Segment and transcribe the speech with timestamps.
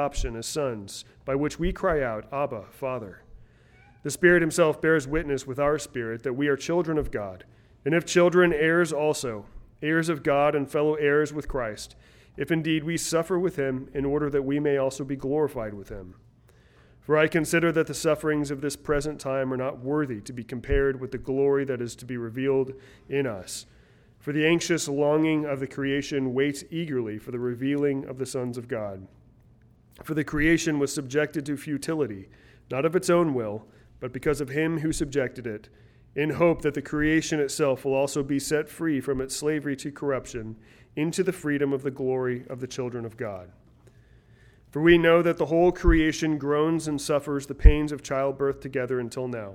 [0.00, 3.24] adoption as sons, by which we cry out, Abba, Father.
[4.04, 7.42] The Spirit Himself bears witness with our spirit that we are children of God,
[7.84, 9.46] and if children, heirs also,
[9.82, 11.96] heirs of God and fellow heirs with Christ,
[12.36, 15.88] if indeed we suffer with Him, in order that we may also be glorified with
[15.88, 16.14] Him.
[17.00, 20.44] For I consider that the sufferings of this present time are not worthy to be
[20.44, 22.72] compared with the glory that is to be revealed
[23.08, 23.66] in us.
[24.20, 28.56] For the anxious longing of the creation waits eagerly for the revealing of the sons
[28.56, 29.08] of God.
[30.02, 32.28] For the creation was subjected to futility,
[32.70, 33.66] not of its own will,
[34.00, 35.68] but because of him who subjected it,
[36.14, 39.92] in hope that the creation itself will also be set free from its slavery to
[39.92, 40.56] corruption
[40.96, 43.50] into the freedom of the glory of the children of God.
[44.70, 49.00] For we know that the whole creation groans and suffers the pains of childbirth together
[49.00, 49.54] until now.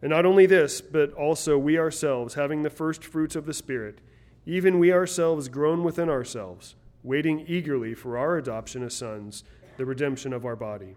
[0.00, 4.00] And not only this, but also we ourselves, having the first fruits of the Spirit,
[4.46, 9.44] even we ourselves groan within ourselves waiting eagerly for our adoption as sons,
[9.76, 10.96] the redemption of our body.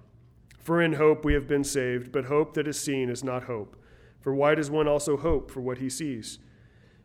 [0.59, 3.75] For in hope we have been saved, but hope that is seen is not hope.
[4.19, 6.39] For why does one also hope for what he sees?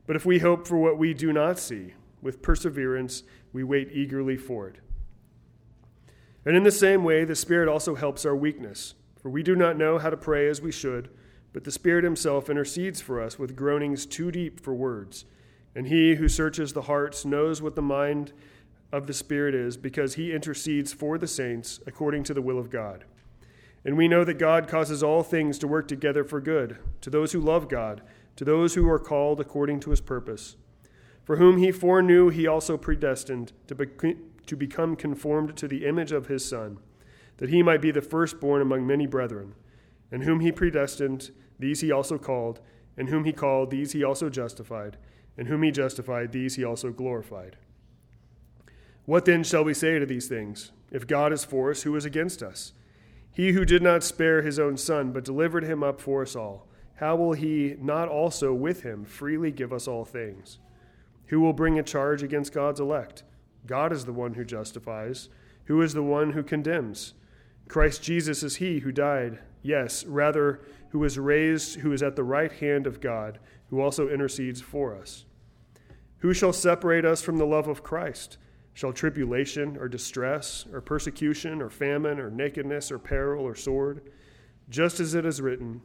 [0.07, 4.37] But if we hope for what we do not see, with perseverance we wait eagerly
[4.37, 4.77] for it.
[6.45, 8.95] And in the same way, the Spirit also helps our weakness.
[9.21, 11.11] For we do not know how to pray as we should,
[11.53, 15.27] but the Spirit Himself intercedes for us with groanings too deep for words.
[15.75, 18.33] And He who searches the hearts knows what the mind
[18.93, 22.71] of the Spirit is because he intercedes for the saints according to the will of
[22.71, 23.05] God.
[23.85, 27.33] And we know that God causes all things to work together for good to those
[27.33, 28.03] who love God,
[28.37, 30.57] to those who are called according to his purpose.
[31.25, 34.17] For whom he foreknew, he also predestined to, be-
[34.47, 36.79] to become conformed to the image of his Son,
[37.39, 39.55] that he might be the firstborn among many brethren.
[40.11, 42.61] And whom he predestined, these he also called,
[42.97, 44.99] and whom he called, these he also justified,
[45.39, 47.57] and whom he justified, these he also glorified.
[49.07, 50.73] What then shall we say to these things?
[50.91, 52.73] If God is for us, who is against us?
[53.33, 56.67] He who did not spare his own son, but delivered him up for us all,
[56.97, 60.59] how will he not also with him freely give us all things?
[61.27, 63.23] Who will bring a charge against God's elect?
[63.67, 65.29] God is the one who justifies.
[65.65, 67.15] Who is the one who condemns?
[67.69, 70.61] Christ Jesus is he who died, yes, rather,
[70.91, 73.39] who was raised, who is at the right hand of God,
[73.71, 75.25] who also intercedes for us.
[76.19, 78.37] Who shall separate us from the love of Christ?
[78.75, 84.03] Shall tribulation or distress or persecution or famine or nakedness or peril or sword?
[84.69, 85.83] Just as it is written,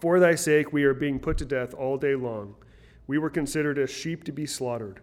[0.00, 2.54] For thy sake we are being put to death all day long.
[3.06, 5.00] We were considered as sheep to be slaughtered.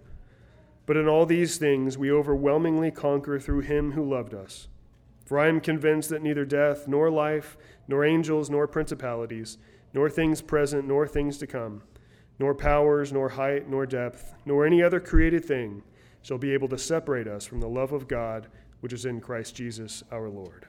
[0.86, 4.68] But in all these things we overwhelmingly conquer through him who loved us.
[5.26, 7.58] For I am convinced that neither death, nor life,
[7.88, 9.58] nor angels, nor principalities,
[9.94, 11.84] nor things present, nor things to come,
[12.38, 15.84] nor powers, nor height, nor depth, nor any other created thing
[16.22, 18.48] shall be able to separate us from the love of God
[18.82, 20.66] which is in Christ Jesus our Lord.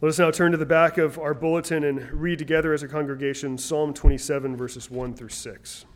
[0.00, 2.88] Let us now turn to the back of our bulletin and read together as a
[2.88, 5.86] congregation Psalm 27, verses 1 through 6.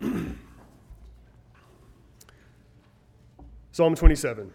[3.72, 4.50] Psalm 27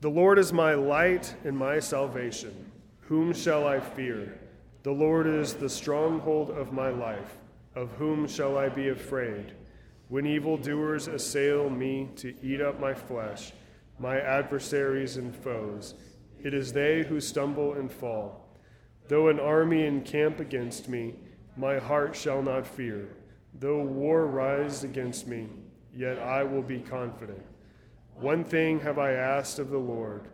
[0.00, 2.70] The Lord is my light and my salvation.
[3.08, 4.38] Whom shall I fear?
[4.84, 7.36] The Lord is the stronghold of my life.
[7.74, 9.52] Of whom shall I be afraid?
[10.08, 13.52] When evildoers assail me to eat up my flesh,
[13.98, 15.94] my adversaries and foes,
[16.40, 18.48] it is they who stumble and fall.
[19.08, 21.14] Though an army encamp against me,
[21.56, 23.08] my heart shall not fear.
[23.58, 25.48] Though war rise against me,
[25.92, 27.42] yet I will be confident.
[28.14, 30.28] One thing have I asked of the Lord,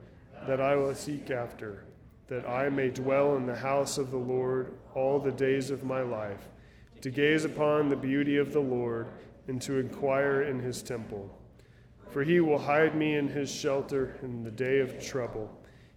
[0.47, 1.84] that I will seek after,
[2.28, 6.03] that I may dwell in the house of the Lord all the days of my
[6.03, 6.49] life
[7.00, 9.09] to gaze upon the beauty of the Lord
[9.49, 11.37] and to inquire in his temple.
[12.11, 15.50] For he will hide me in his shelter in the day of trouble.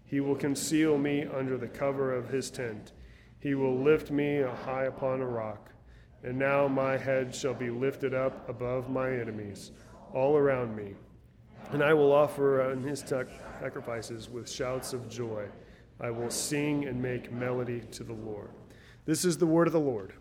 [0.05, 2.93] He will conceal me under the cover of his tent.
[3.39, 5.71] He will lift me high upon a rock.
[6.23, 9.71] And now my head shall be lifted up above my enemies
[10.13, 10.93] all around me.
[11.71, 15.47] And I will offer on his sacrifices with shouts of joy.
[15.99, 18.49] I will sing and make melody to the Lord.
[19.05, 20.13] This is the word of the Lord.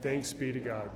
[0.00, 0.90] Thanks be to God.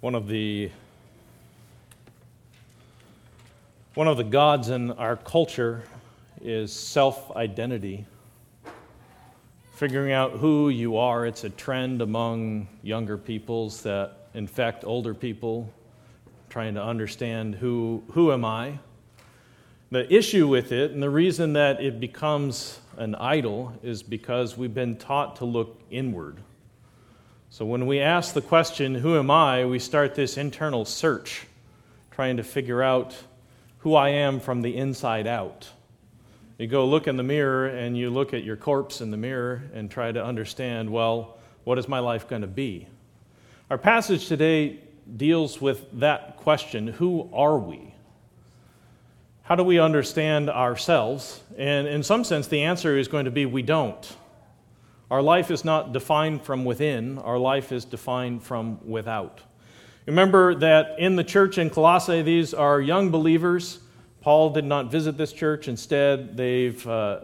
[0.00, 0.70] One of the
[3.94, 5.84] one of the gods in our culture
[6.42, 8.04] is self identity
[9.82, 11.26] figuring out who you are.
[11.26, 15.68] It's a trend among younger peoples that infect older people,
[16.48, 18.78] trying to understand who, who am I.
[19.90, 24.72] The issue with it, and the reason that it becomes an idol, is because we've
[24.72, 26.36] been taught to look inward.
[27.50, 29.64] So when we ask the question, Who am I?
[29.64, 31.48] we start this internal search,
[32.12, 33.16] trying to figure out
[33.78, 35.70] who I am from the inside out.
[36.62, 39.64] You go look in the mirror and you look at your corpse in the mirror
[39.74, 42.86] and try to understand, well, what is my life going to be?
[43.68, 44.78] Our passage today
[45.16, 47.92] deals with that question who are we?
[49.42, 51.42] How do we understand ourselves?
[51.58, 54.16] And in some sense, the answer is going to be we don't.
[55.10, 59.40] Our life is not defined from within, our life is defined from without.
[60.06, 63.80] Remember that in the church in Colossae, these are young believers
[64.22, 65.66] Paul did not visit this church.
[65.66, 67.20] Instead, they've, uh,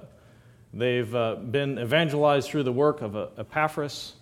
[0.74, 4.14] they've uh, been evangelized through the work of uh, Epaphras,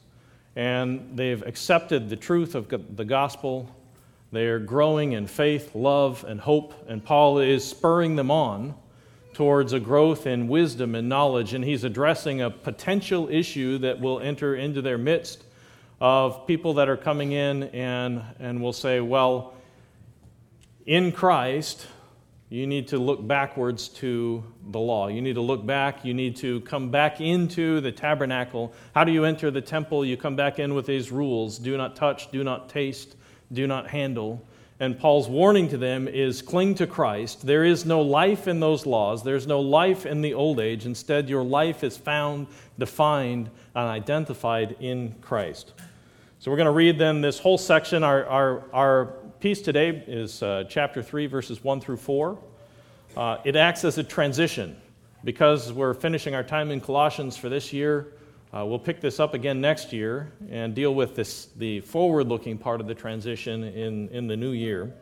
[0.55, 3.75] and they've accepted the truth of the gospel.
[4.31, 8.75] They are growing in faith, love, and hope, and Paul is spurring them on
[9.33, 14.21] towards a growth in wisdom and knowledge, and he's addressing a potential issue that will
[14.21, 15.45] enter into their midst
[15.99, 19.55] of people that are coming in and, and will say, Well,
[20.85, 21.87] in Christ,
[22.49, 25.09] you need to look backwards to the law.
[25.09, 26.05] You need to look back.
[26.05, 28.73] You need to come back into the tabernacle.
[28.95, 30.05] How do you enter the temple?
[30.05, 33.17] You come back in with these rules do not touch, do not taste,
[33.53, 34.47] do not handle.
[34.79, 37.47] And Paul's warning to them is cling to Christ.
[37.47, 40.87] There is no life in those laws, there's no life in the old age.
[40.87, 42.47] Instead, your life is found,
[42.79, 45.73] defined, and identified in Christ.
[46.39, 48.05] So we're going to read then this whole section.
[48.05, 49.15] Our, our, our
[49.47, 52.37] piece today is uh, chapter 3, verses 1 through 4.
[53.17, 54.77] Uh, it acts as a transition.
[55.23, 58.09] Because we're finishing our time in Colossians for this year,
[58.53, 62.59] uh, we'll pick this up again next year and deal with this, the forward looking
[62.59, 64.93] part of the transition in, in the new year.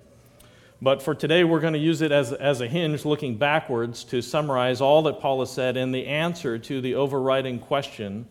[0.83, 4.21] But for today, we're going to use it as, as a hinge looking backwards to
[4.21, 8.27] summarize all that Paul has said and the answer to the overriding question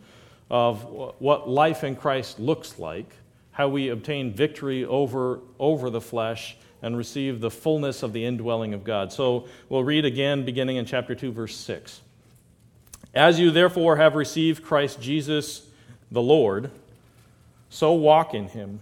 [0.52, 0.84] of
[1.18, 3.10] what life in Christ looks like
[3.54, 8.74] how we obtain victory over, over the flesh and receive the fullness of the indwelling
[8.74, 9.14] of God.
[9.14, 12.02] So we'll read again beginning in chapter 2, verse 6.
[13.14, 15.68] As you therefore have received Christ Jesus
[16.12, 16.72] the Lord,
[17.70, 18.80] so walk in him,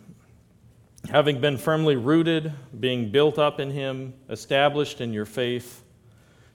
[1.09, 5.83] having been firmly rooted, being built up in him, established in your faith,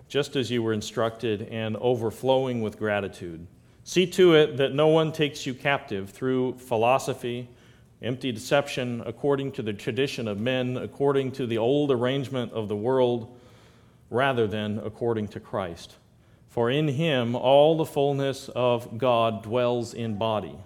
[0.09, 3.47] just as you were instructed, and overflowing with gratitude.
[3.85, 7.49] See to it that no one takes you captive through philosophy
[8.03, 12.77] empty deception according to the tradition of men, according to the old arrangement of the
[12.77, 13.35] world,
[14.11, 15.95] rather than according to Christ.
[16.49, 20.57] For in him all the fullness of God dwells in body.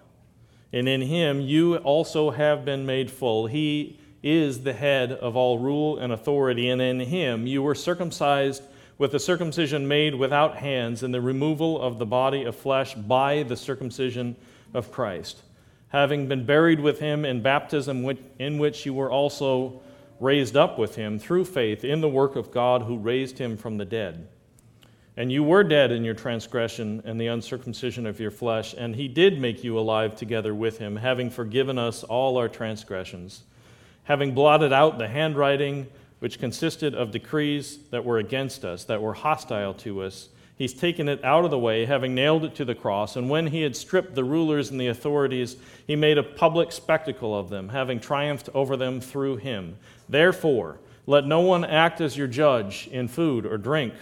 [0.73, 3.47] And in him you also have been made full.
[3.47, 8.63] He is the head of all rule and authority, and in him you were circumcised
[8.99, 13.43] with the circumcision made without hands, and the removal of the body of flesh by
[13.45, 14.37] the circumcision
[14.75, 15.43] of Christ
[15.91, 18.09] having been buried with him in baptism,
[18.39, 19.81] in which you were also
[20.19, 23.77] raised up with him through faith in the work of God who raised him from
[23.77, 24.29] the dead.
[25.17, 29.09] And you were dead in your transgression and the uncircumcision of your flesh, and he
[29.09, 33.43] did make you alive together with him, having forgiven us all our transgressions,
[34.05, 35.89] having blotted out the handwriting
[36.21, 40.29] which consisted of decrees that were against us, that were hostile to us
[40.61, 43.17] He's taken it out of the way, having nailed it to the cross.
[43.17, 47.35] And when he had stripped the rulers and the authorities, he made a public spectacle
[47.35, 49.79] of them, having triumphed over them through him.
[50.07, 53.95] Therefore, let no one act as your judge in food or drink,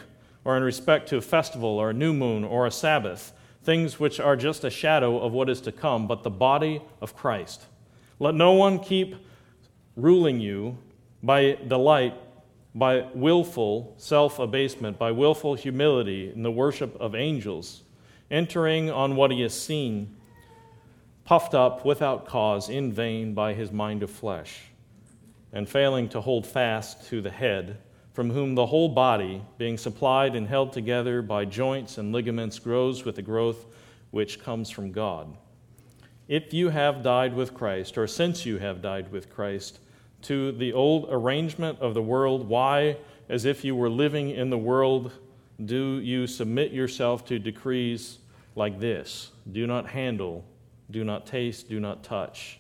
[0.44, 4.18] or in respect to a festival or a new moon or a Sabbath, things which
[4.18, 7.66] are just a shadow of what is to come, but the body of Christ.
[8.18, 9.14] Let no one keep
[9.94, 10.76] ruling you
[11.22, 12.14] by delight
[12.78, 17.82] by willful self abasement, by willful humility in the worship of angels,
[18.30, 20.16] entering on what he has seen,
[21.24, 24.60] puffed up without cause in vain by his mind of flesh,
[25.52, 27.78] and failing to hold fast to the head,
[28.12, 33.04] from whom the whole body, being supplied and held together by joints and ligaments, grows
[33.04, 33.66] with the growth
[34.10, 35.36] which comes from God.
[36.28, 39.80] If you have died with Christ, or since you have died with Christ,
[40.22, 42.48] to the old arrangement of the world.
[42.48, 42.96] Why,
[43.28, 45.12] as if you were living in the world,
[45.64, 48.18] do you submit yourself to decrees
[48.54, 49.30] like this?
[49.50, 50.44] Do not handle,
[50.90, 52.58] do not taste, do not touch.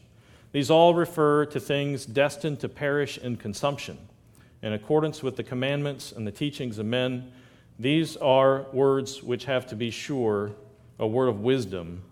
[0.52, 3.98] These all refer to things destined to perish in consumption.
[4.62, 7.30] In accordance with the commandments and the teachings of men,
[7.78, 10.52] these are words which have to be sure,
[10.98, 12.02] a word of wisdom.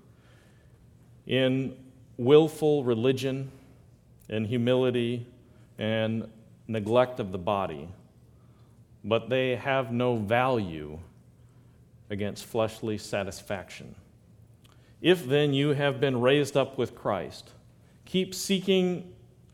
[1.27, 1.77] In
[2.17, 3.51] willful religion
[4.29, 5.27] and humility
[5.79, 6.29] and
[6.69, 7.89] neglect of the body,
[9.05, 10.99] but they have no value
[12.11, 13.95] against fleshly satisfaction.
[15.01, 17.51] If then you have been raised up with Christ,
[18.05, 19.13] keep seeking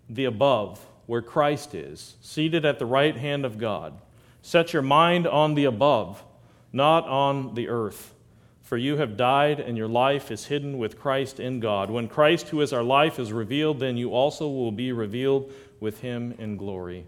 [0.09, 4.01] the above, where Christ is, seated at the right hand of God.
[4.41, 6.25] Set your mind on the above,
[6.73, 8.15] not on the earth.
[8.63, 11.91] For you have died, and your life is hidden with Christ in God.
[11.91, 15.53] When Christ, who is our life, is revealed, then you also will be revealed
[15.83, 17.05] with him in glory.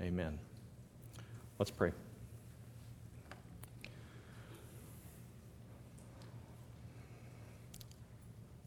[0.00, 0.38] Amen.
[1.58, 1.90] Let's pray.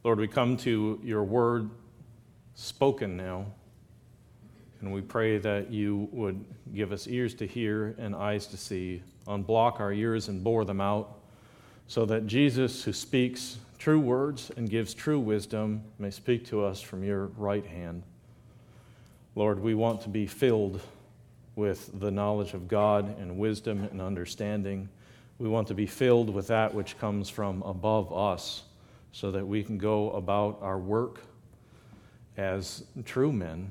[0.03, 1.69] Lord, we come to your word
[2.55, 3.45] spoken now,
[4.81, 6.43] and we pray that you would
[6.75, 10.81] give us ears to hear and eyes to see, unblock our ears and bore them
[10.81, 11.17] out,
[11.87, 16.81] so that Jesus, who speaks true words and gives true wisdom, may speak to us
[16.81, 18.03] from your right hand.
[19.35, 20.81] Lord, we want to be filled
[21.55, 24.89] with the knowledge of God and wisdom and understanding.
[25.37, 28.63] We want to be filled with that which comes from above us
[29.11, 31.21] so that we can go about our work
[32.37, 33.69] as true men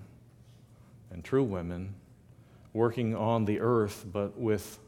[1.10, 1.94] and true women,
[2.72, 4.78] working on the earth, but with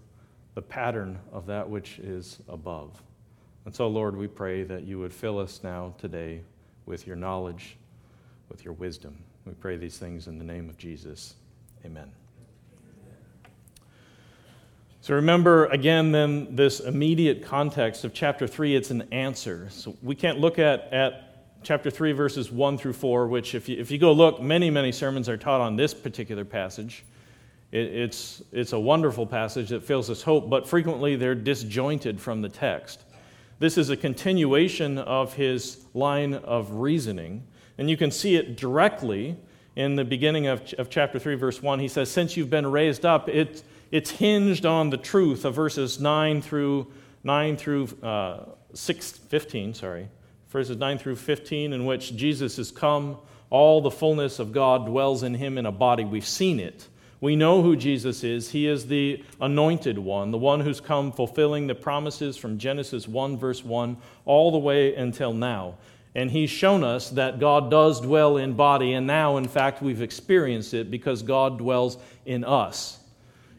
[0.55, 3.03] the pattern of that which is above.
[3.65, 6.43] And so, Lord, we pray that you would fill us now today
[6.87, 7.77] with your knowledge,
[8.49, 9.17] with your wisdom.
[9.47, 11.35] We pray these things in the name of Jesus.
[11.85, 12.11] Amen.
[15.03, 19.69] So remember again, then, this immediate context of chapter 3, it's an answer.
[19.71, 23.79] So we can't look at, at chapter 3, verses 1 through 4, which, if you,
[23.79, 27.05] if you go look, many, many sermons are taught on this particular passage.
[27.73, 32.43] It, it's, it's a wonderful passage that fills us hope, but frequently they're disjointed from
[32.43, 33.05] the text.
[33.59, 37.47] This is a continuation of his line of reasoning.
[37.81, 39.39] And you can see it directly
[39.75, 41.81] in the beginning of, of chapter 3, verse 1.
[41.81, 45.99] He says, Since you've been raised up, it, it's hinged on the truth of verses
[45.99, 46.93] 9 through,
[47.25, 48.45] 9 through uh,
[48.75, 50.11] 6, 15, sorry.
[50.51, 53.17] Verses 9 through 15, in which Jesus has come.
[53.49, 56.05] All the fullness of God dwells in him in a body.
[56.05, 56.87] We've seen it.
[57.23, 58.51] We know who Jesus is.
[58.51, 63.39] He is the anointed one, the one who's come fulfilling the promises from Genesis 1,
[63.39, 63.97] verse 1,
[64.27, 65.77] all the way until now.
[66.15, 70.03] And he's shown us that God does dwell in body, and now, in fact, we've
[70.03, 73.00] experienced it because God dwells in us.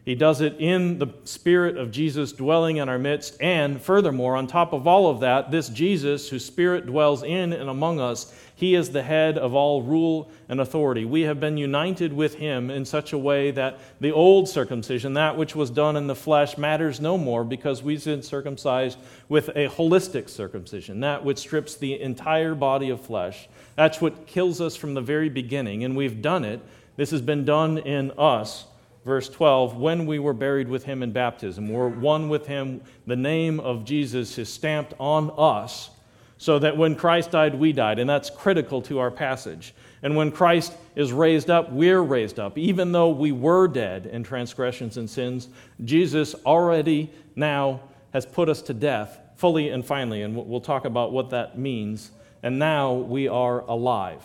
[0.04, 3.36] He does it in the Spirit of Jesus dwelling in our midst.
[3.40, 7.70] And furthermore, on top of all of that, this Jesus, whose Spirit dwells in and
[7.70, 11.04] among us, he is the head of all rule and authority.
[11.04, 15.36] We have been united with him in such a way that the old circumcision, that
[15.36, 19.68] which was done in the flesh, matters no more because we've been circumcised with a
[19.68, 23.48] holistic circumcision, that which strips the entire body of flesh.
[23.76, 25.84] That's what kills us from the very beginning.
[25.84, 26.60] And we've done it.
[26.96, 28.66] This has been done in us
[29.04, 32.80] verse 12, when we were buried with him in baptism, we're one with him.
[33.06, 35.90] The name of Jesus is stamped on us
[36.38, 37.98] so that when Christ died, we died.
[37.98, 39.74] And that's critical to our passage.
[40.02, 42.58] And when Christ is raised up, we're raised up.
[42.58, 45.48] Even though we were dead in transgressions and sins,
[45.84, 47.80] Jesus already now
[48.12, 50.22] has put us to death fully and finally.
[50.22, 52.10] And we'll talk about what that means.
[52.42, 54.22] And now we are alive.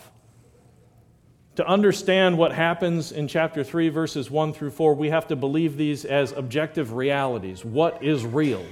[1.57, 5.75] To understand what happens in chapter 3, verses 1 through 4, we have to believe
[5.75, 7.65] these as objective realities.
[7.65, 8.63] What is real?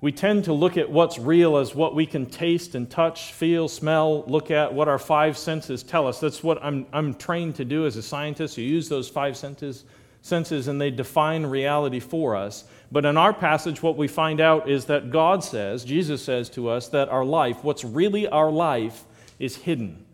[0.00, 3.66] We tend to look at what's real as what we can taste and touch, feel,
[3.66, 6.20] smell, look at, what our five senses tell us.
[6.20, 8.56] That's what I'm, I'm trained to do as a scientist.
[8.56, 9.86] You use those five senses,
[10.22, 12.62] senses and they define reality for us.
[12.92, 16.68] But in our passage, what we find out is that God says, Jesus says to
[16.68, 19.04] us, that our life, what's really our life,
[19.38, 20.04] is hidden.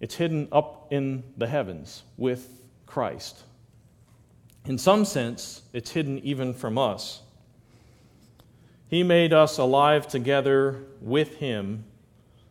[0.00, 3.42] It's hidden up in the heavens with Christ.
[4.66, 7.22] In some sense, it's hidden even from us.
[8.88, 11.84] He made us alive together with Him.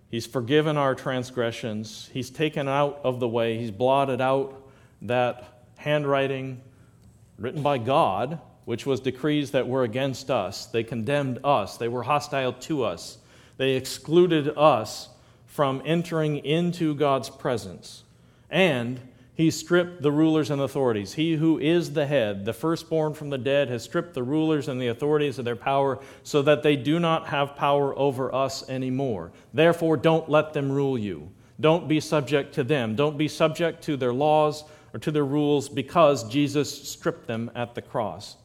[0.09, 2.09] He's forgiven our transgressions.
[2.13, 3.57] He's taken out of the way.
[3.59, 4.67] He's blotted out
[5.01, 6.61] that handwriting
[7.37, 10.65] written by God, which was decrees that were against us.
[10.65, 13.18] They condemned us, they were hostile to us.
[13.59, 15.09] They excluded us
[15.45, 18.05] from entering into God's presence.
[18.49, 19.01] And
[19.35, 21.15] he stripped the rulers and authorities.
[21.15, 24.81] He who is the head, the firstborn from the dead, has stripped the rulers and
[24.81, 29.33] the authorities of their power so that they do not have power over us anymore.
[29.53, 31.29] Therefore, don't let them rule you.
[31.59, 32.95] Don't be subject to them.
[32.95, 34.63] Don't be subject to their laws
[34.93, 38.37] or to their rules because Jesus stripped them at the cross.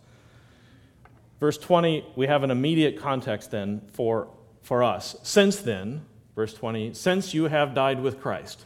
[1.39, 4.27] Verse 20, we have an immediate context then for
[4.65, 5.15] for us.
[5.23, 6.05] Since then,
[6.35, 8.65] Verse 20, since you have died with Christ.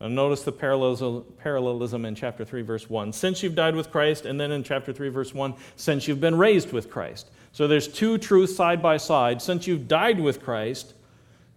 [0.00, 3.12] And notice the parallelism in chapter 3, verse 1.
[3.12, 6.36] Since you've died with Christ, and then in chapter 3, verse 1, since you've been
[6.36, 7.30] raised with Christ.
[7.52, 9.40] So there's two truths side by side.
[9.40, 10.94] Since you've died with Christ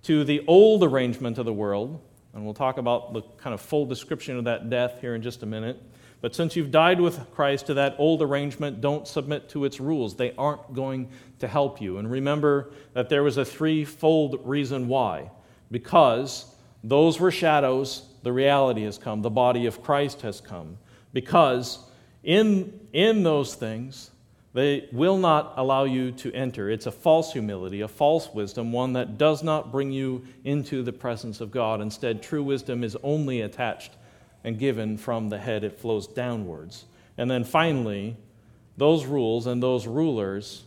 [0.04, 2.00] to the old arrangement of the world,
[2.34, 5.44] and we'll talk about the kind of full description of that death here in just
[5.44, 5.82] a minute.
[6.20, 10.16] But since you've died with Christ to that old arrangement, don't submit to its rules.
[10.16, 11.10] They aren't going
[11.40, 12.00] to help you.
[12.00, 15.30] And remember that there was a threefold reason why.
[15.70, 20.78] Because those were shadows, the reality has come, the body of Christ has come.
[21.14, 21.80] Because
[22.24, 24.12] in, in those things,
[24.54, 26.72] they will not allow you to enter.
[26.72, 30.94] It's a false humility, a false wisdom, one that does not bring you into the
[30.94, 31.80] presence of God.
[31.80, 33.92] Instead, true wisdom is only attached
[34.48, 36.86] and given from the head, it flows downwards.
[37.18, 38.16] And then finally,
[38.78, 40.64] those rules and those rulers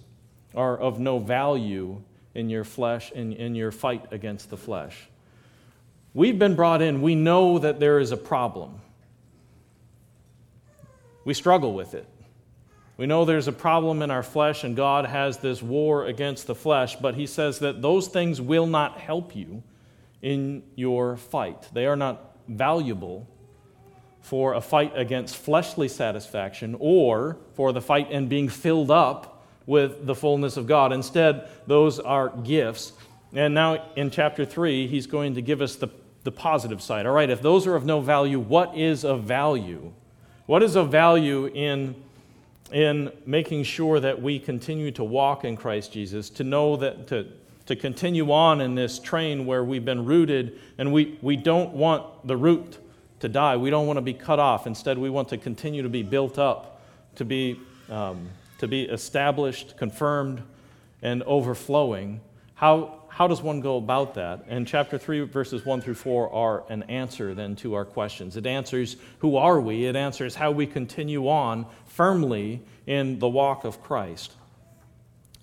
[0.54, 2.02] are of no value
[2.34, 5.08] in your flesh, in, in your fight against the flesh.
[6.12, 8.82] We've been brought in, we know that there is a problem.
[11.24, 12.06] We struggle with it.
[12.98, 16.54] We know there's a problem in our flesh, and God has this war against the
[16.54, 19.62] flesh, but He says that those things will not help you
[20.20, 21.66] in your fight.
[21.72, 23.26] They are not valuable
[24.20, 30.06] for a fight against fleshly satisfaction or for the fight in being filled up with
[30.06, 30.92] the fullness of God.
[30.92, 32.92] Instead, those are gifts.
[33.32, 35.88] And now in chapter 3, he's going to give us the,
[36.24, 37.06] the positive side.
[37.06, 39.92] All right, if those are of no value, what is of value?
[40.46, 41.94] What is of value in
[42.72, 47.26] in making sure that we continue to walk in Christ Jesus, to know that, to,
[47.66, 52.26] to continue on in this train where we've been rooted, and we, we don't want
[52.26, 52.78] the root
[53.20, 53.56] to die.
[53.56, 54.66] We don't want to be cut off.
[54.66, 56.82] Instead, we want to continue to be built up,
[57.16, 60.42] to be, um, to be established, confirmed,
[61.02, 62.20] and overflowing.
[62.54, 64.44] How, how does one go about that?
[64.48, 68.36] And chapter 3, verses 1 through 4 are an answer then to our questions.
[68.36, 73.64] It answers who are we, it answers how we continue on firmly in the walk
[73.64, 74.32] of Christ.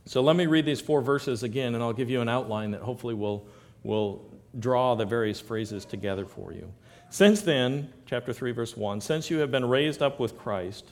[0.05, 2.81] So let me read these four verses again, and I'll give you an outline that
[2.81, 3.45] hopefully will,
[3.83, 4.25] will
[4.57, 6.71] draw the various phrases together for you.
[7.09, 10.91] Since then, chapter 3, verse 1, since you have been raised up with Christ,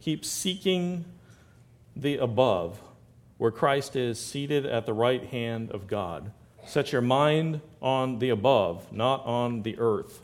[0.00, 1.04] keep seeking
[1.96, 2.80] the above
[3.38, 6.32] where Christ is seated at the right hand of God.
[6.66, 10.20] Set your mind on the above, not on the earth.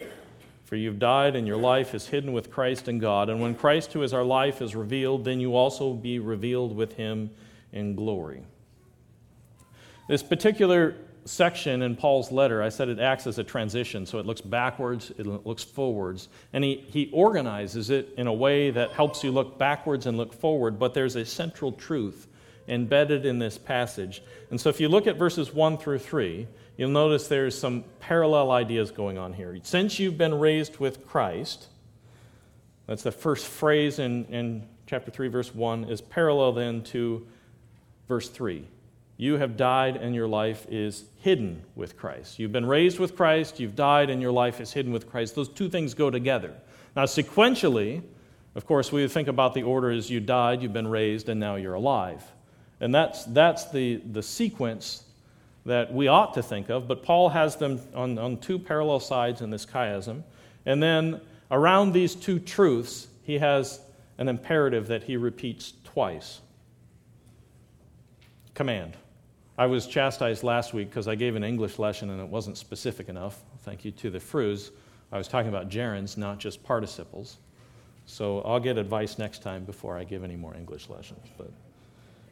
[0.64, 3.28] For you've died, and your life is hidden with Christ in God.
[3.28, 6.94] And when Christ, who is our life, is revealed, then you also be revealed with
[6.94, 7.30] him
[7.72, 8.44] in glory.
[10.06, 14.26] This particular section in Paul's letter, I said it acts as a transition, so it
[14.26, 19.24] looks backwards, it looks forwards, and he, he organizes it in a way that helps
[19.24, 22.28] you look backwards and look forward, but there's a central truth
[22.68, 24.22] embedded in this passage.
[24.50, 28.50] And so if you look at verses 1 through 3, you'll notice there's some parallel
[28.50, 29.58] ideas going on here.
[29.62, 31.68] Since you've been raised with Christ,
[32.86, 37.26] that's the first phrase in, in chapter 3, verse 1, is parallel then to
[38.08, 38.66] verse 3.
[39.16, 42.38] You have died and your life is hidden with Christ.
[42.38, 45.34] You've been raised with Christ, you've died and your life is hidden with Christ.
[45.34, 46.54] Those two things go together.
[46.96, 48.02] Now, sequentially,
[48.54, 51.56] of course, we think about the order as you died, you've been raised, and now
[51.56, 52.22] you're alive.
[52.80, 55.04] And that's, that's the, the sequence
[55.64, 59.40] that we ought to think of, but Paul has them on, on two parallel sides
[59.40, 60.22] in this chiasm.
[60.66, 63.80] And then around these two truths, he has
[64.18, 66.40] an imperative that he repeats twice
[68.54, 68.96] command.
[69.56, 73.08] I was chastised last week because I gave an English lesson and it wasn't specific
[73.08, 73.40] enough.
[73.62, 74.70] Thank you to the Frus.
[75.12, 77.36] I was talking about gerunds, not just participles.
[78.06, 81.26] So I'll get advice next time before I give any more English lessons.
[81.38, 81.52] But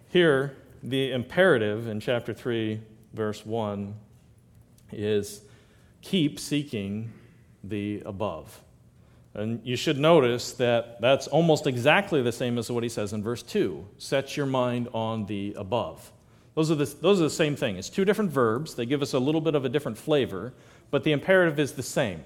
[0.08, 2.80] here, the imperative in chapter 3,
[3.14, 3.94] verse 1
[4.90, 5.42] is
[6.02, 7.12] keep seeking
[7.62, 8.60] the above.
[9.34, 13.22] And you should notice that that's almost exactly the same as what he says in
[13.22, 16.10] verse 2 set your mind on the above.
[16.54, 17.76] Those are the, those are the same thing.
[17.76, 20.52] It's two different verbs, they give us a little bit of a different flavor,
[20.90, 22.22] but the imperative is the same.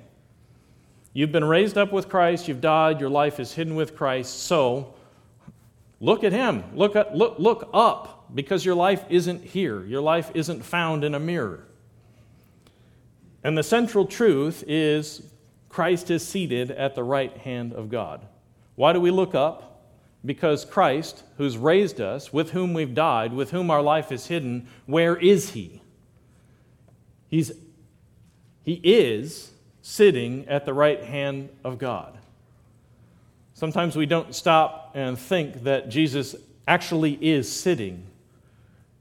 [1.13, 4.95] You've been raised up with Christ, you've died, your life is hidden with Christ, so
[6.01, 6.65] Look at him.
[6.75, 9.85] Look, at, look, look up because your life isn't here.
[9.85, 11.67] Your life isn't found in a mirror.
[13.43, 15.23] And the central truth is
[15.69, 18.27] Christ is seated at the right hand of God.
[18.75, 19.76] Why do we look up?
[20.27, 24.67] Because Christ, who's raised us, with whom we've died, with whom our life is hidden,
[24.85, 25.81] where is he?
[27.29, 27.53] He's,
[28.65, 32.19] he is sitting at the right hand of God.
[33.55, 36.35] Sometimes we don't stop and think that Jesus
[36.67, 38.05] actually is sitting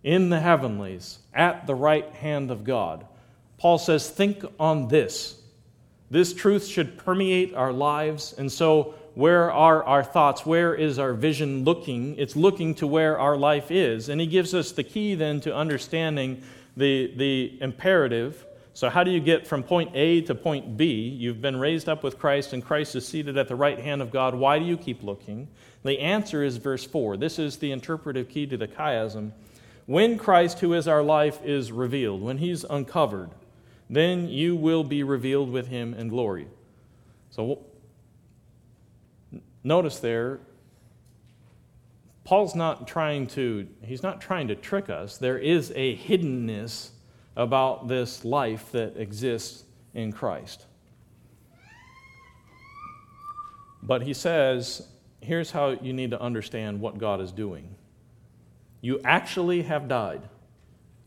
[0.03, 3.05] in the heavenlies at the right hand of God.
[3.57, 5.41] Paul says, think on this.
[6.11, 8.35] This truth should permeate our lives.
[8.37, 10.45] And so, where are our thoughts?
[10.45, 12.17] Where is our vision looking?
[12.17, 14.09] It's looking to where our life is.
[14.09, 16.43] And he gives us the key then to understanding
[16.75, 18.45] the, the imperative.
[18.73, 21.07] So, how do you get from point A to point B?
[21.07, 24.11] You've been raised up with Christ, and Christ is seated at the right hand of
[24.11, 24.35] God.
[24.35, 25.47] Why do you keep looking?
[25.83, 27.15] The answer is verse 4.
[27.15, 29.31] This is the interpretive key to the chiasm.
[29.85, 33.29] When Christ, who is our life, is revealed, when he's uncovered,
[33.89, 36.47] then you will be revealed with him in glory.
[37.29, 37.65] So
[39.65, 40.39] notice there,
[42.23, 45.17] Paul's not trying to, he's not trying to trick us.
[45.17, 46.89] There is a hiddenness
[47.35, 50.65] about this life that exists in Christ.
[53.83, 54.87] But he says,
[55.21, 57.75] here's how you need to understand what God is doing.
[58.81, 60.21] You actually have died.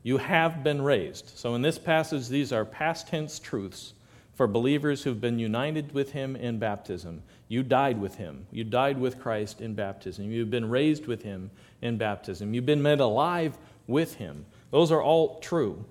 [0.02, 1.36] You have been raised.
[1.36, 3.94] So, in this passage, these are past tense truths
[4.34, 7.22] for believers who've been united with Him in baptism.
[7.48, 8.46] You died with Him.
[8.50, 10.30] You died with Christ in baptism.
[10.30, 12.52] You've been raised with Him in baptism.
[12.52, 13.56] You've been made alive
[13.86, 14.44] with Him.
[14.70, 15.84] Those are all true.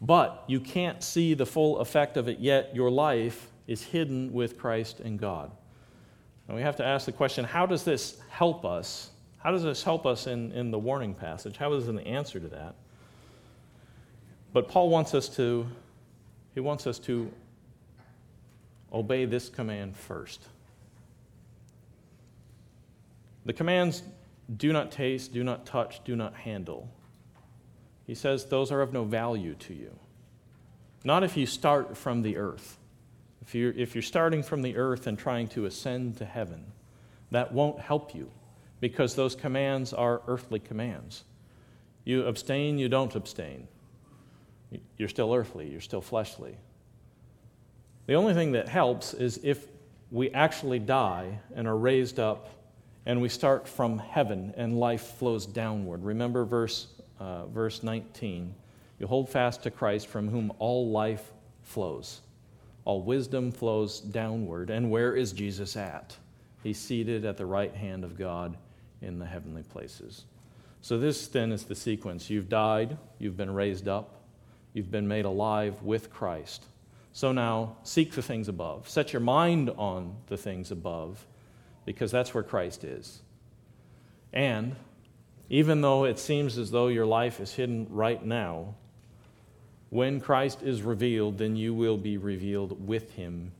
[0.00, 2.74] But you can't see the full effect of it yet.
[2.74, 5.50] Your life is hidden with Christ and God.
[6.46, 9.10] And we have to ask the question how does this help us?
[9.38, 11.56] How does this help us in, in the warning passage?
[11.56, 12.74] How is an answer to that?
[14.52, 15.66] But Paul wants us to,
[16.54, 17.32] he wants us to
[18.92, 20.46] obey this command first.
[23.44, 24.02] The commands
[24.54, 26.88] do not taste, do not touch, do not handle.
[28.06, 29.98] He says those are of no value to you.
[31.04, 32.78] Not if you start from the earth.
[33.40, 36.64] If you're, if you're starting from the earth and trying to ascend to heaven,
[37.30, 38.30] that won't help you
[38.80, 41.24] because those commands are earthly commands.
[42.04, 43.66] You abstain, you don't abstain.
[44.96, 46.56] You're still earthly, you're still fleshly.
[48.06, 49.66] The only thing that helps is if
[50.10, 52.48] we actually die and are raised up
[53.06, 56.04] and we start from heaven and life flows downward.
[56.04, 56.86] Remember verse,
[57.18, 58.54] uh, verse 19.
[58.98, 62.20] You hold fast to Christ from whom all life flows.
[62.84, 64.70] All wisdom flows downward.
[64.70, 66.16] And where is Jesus at?
[66.62, 68.56] He's seated at the right hand of God
[69.00, 70.24] in the heavenly places.
[70.80, 72.28] So, this then is the sequence.
[72.28, 74.22] You've died, you've been raised up,
[74.72, 76.64] You've been made alive with Christ.
[77.12, 78.88] So now seek the things above.
[78.88, 81.24] Set your mind on the things above
[81.84, 83.20] because that's where Christ is.
[84.32, 84.76] And
[85.50, 88.74] even though it seems as though your life is hidden right now,
[89.90, 93.52] when Christ is revealed, then you will be revealed with him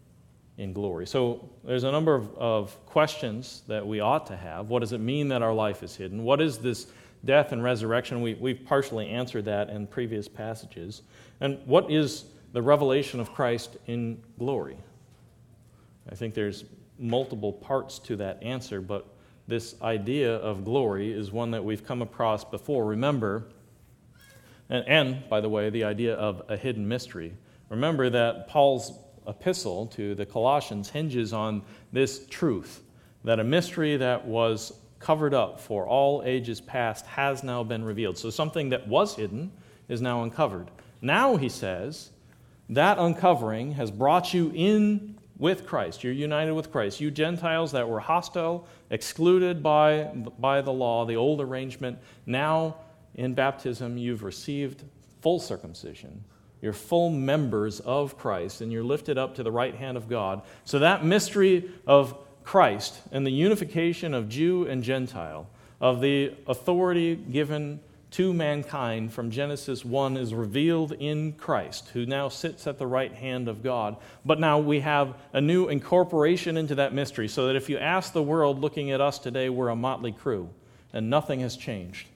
[0.56, 1.06] in glory.
[1.06, 4.68] So there's a number of, of questions that we ought to have.
[4.68, 6.24] What does it mean that our life is hidden?
[6.24, 6.87] What is this
[7.24, 8.20] death and resurrection.
[8.20, 11.02] We, we've partially answered that in previous passages.
[11.40, 14.76] And what is the revelation of Christ in glory?
[16.11, 16.64] I think there's
[17.03, 19.07] multiple parts to that answer, but
[19.49, 22.87] this idea of glory is one that we've come across before.
[22.87, 23.49] Remember,
[24.71, 27.35] and, and by the way, the idea of a hidden mystery.
[27.69, 31.62] Remember that Paul's epistle to the Colossians hinges on
[31.93, 32.83] this truth
[33.25, 38.17] that a mystery that was covered up for all ages past has now been revealed.
[38.17, 39.53] So something that was hidden
[39.88, 40.71] is now uncovered.
[41.01, 42.11] Now, he says,
[42.69, 46.05] that uncovering has brought you in with Christ.
[46.05, 47.01] You're united with Christ.
[47.01, 50.05] You Gentiles that were hostile, excluded by,
[50.38, 52.77] by the law, the old arrangement, now
[53.14, 54.85] in baptism you've received
[55.21, 56.25] full circumcision.
[56.61, 60.42] You're full members of Christ, and you're lifted up to the right hand of God.
[60.64, 65.49] So that mystery of Christ and the unification of Jew and Gentile,
[65.81, 67.81] of the authority given
[68.12, 73.12] to mankind from Genesis 1 is revealed in Christ, who now sits at the right
[73.12, 73.96] hand of God.
[74.25, 78.12] But now we have a new incorporation into that mystery, so that if you ask
[78.12, 80.51] the world looking at us today, we're a motley crew,
[80.92, 82.07] and nothing has changed.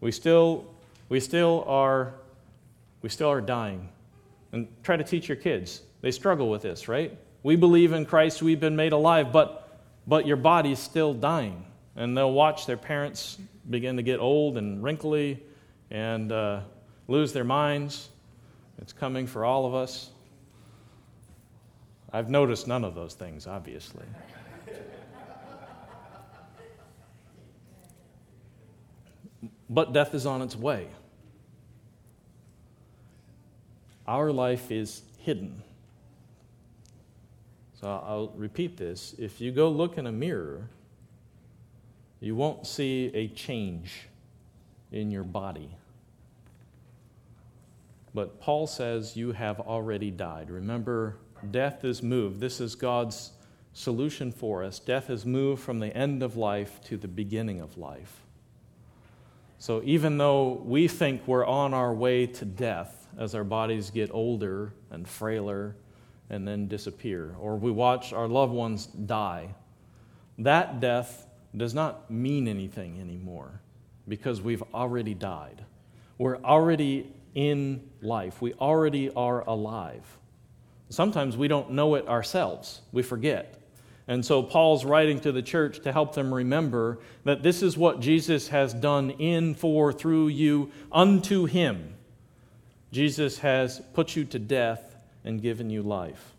[0.00, 0.66] We still,
[1.08, 2.14] we still, are,
[3.00, 3.88] we still are dying.
[4.52, 5.80] And try to teach your kids.
[6.02, 7.16] They struggle with this, right?
[7.42, 11.64] We believe in Christ, we've been made alive, but, but your body's still dying.
[11.96, 13.38] And they'll watch their parents
[13.70, 15.42] begin to get old and wrinkly
[15.90, 16.60] and uh,
[17.08, 18.08] lose their minds.
[18.78, 20.10] It's coming for all of us.
[22.12, 24.04] I've noticed none of those things, obviously.
[29.68, 30.88] but death is on its way.
[34.08, 35.62] Our life is hidden.
[37.80, 39.14] So I'll repeat this.
[39.18, 40.68] If you go look in a mirror,
[42.20, 44.08] you won't see a change
[44.92, 45.74] in your body.
[48.12, 50.50] But Paul says you have already died.
[50.50, 51.16] Remember,
[51.50, 52.40] death is moved.
[52.40, 53.32] This is God's
[53.72, 54.78] solution for us.
[54.78, 58.20] Death is moved from the end of life to the beginning of life.
[59.58, 64.10] So even though we think we're on our way to death as our bodies get
[64.12, 65.76] older and frailer
[66.30, 69.54] and then disappear, or we watch our loved ones die,
[70.38, 73.60] that death does not mean anything anymore
[74.08, 75.64] because we've already died.
[76.18, 80.04] We're already in life, we already are alive.
[80.88, 83.56] Sometimes we don't know it ourselves, we forget.
[84.08, 88.00] And so Paul's writing to the church to help them remember that this is what
[88.00, 91.94] Jesus has done in, for, through you, unto him.
[92.90, 96.32] Jesus has put you to death and given you life.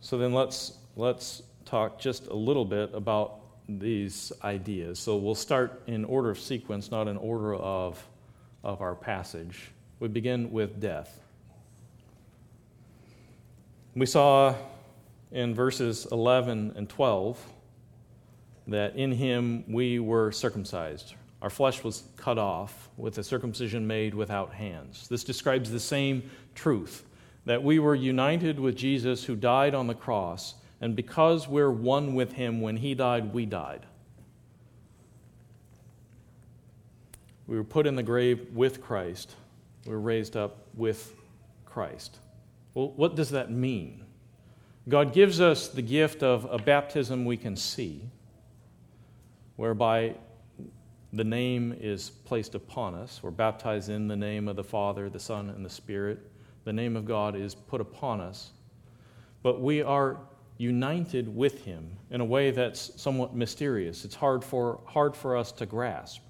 [0.00, 4.98] So then let's, let's talk just a little bit about these ideas.
[4.98, 8.04] So we'll start in order of sequence, not in order of,
[8.64, 9.70] of our passage.
[10.00, 11.20] We begin with death.
[13.94, 14.54] We saw
[15.30, 17.38] in verses 11 and 12
[18.66, 21.14] that in him we were circumcised.
[21.40, 25.08] Our flesh was cut off with a circumcision made without hands.
[25.08, 27.04] This describes the same truth
[27.46, 32.14] that we were united with Jesus who died on the cross, and because we're one
[32.14, 33.86] with him, when he died, we died.
[37.46, 39.34] We were put in the grave with Christ,
[39.86, 41.14] we were raised up with
[41.64, 42.18] Christ.
[42.74, 44.04] Well, what does that mean?
[44.88, 48.08] God gives us the gift of a baptism we can see,
[49.56, 50.14] whereby
[51.12, 53.20] the name is placed upon us.
[53.22, 56.20] We're baptized in the name of the Father, the Son, and the Spirit.
[56.64, 58.52] The name of God is put upon us.
[59.42, 60.18] But we are
[60.60, 64.04] united with Him in a way that's somewhat mysterious.
[64.04, 66.20] It's hard for, hard for us to grasp.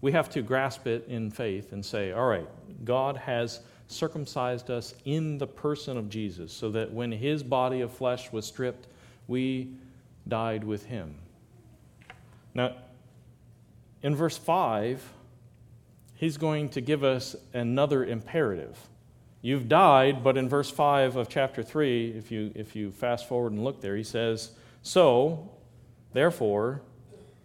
[0.00, 2.48] We have to grasp it in faith and say, all right,
[2.84, 7.92] God has circumcised us in the person of Jesus, so that when his body of
[7.92, 8.86] flesh was stripped,
[9.26, 9.72] we
[10.28, 11.14] died with him.
[12.54, 12.76] Now,
[14.02, 15.02] in verse 5,
[16.14, 18.78] he's going to give us another imperative.
[19.42, 23.52] You've died, but in verse 5 of chapter 3, if you, if you fast forward
[23.52, 24.52] and look there, he says,
[24.82, 25.50] So,
[26.12, 26.82] therefore,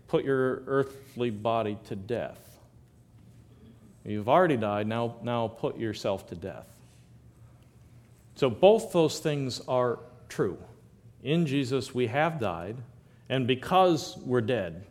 [0.07, 2.47] put your earthly body to death
[4.07, 6.65] You've already died, now, now put yourself to death.
[8.35, 10.57] So both those things are true.
[11.23, 12.77] In Jesus, we have died,
[13.27, 14.85] and because we're dead,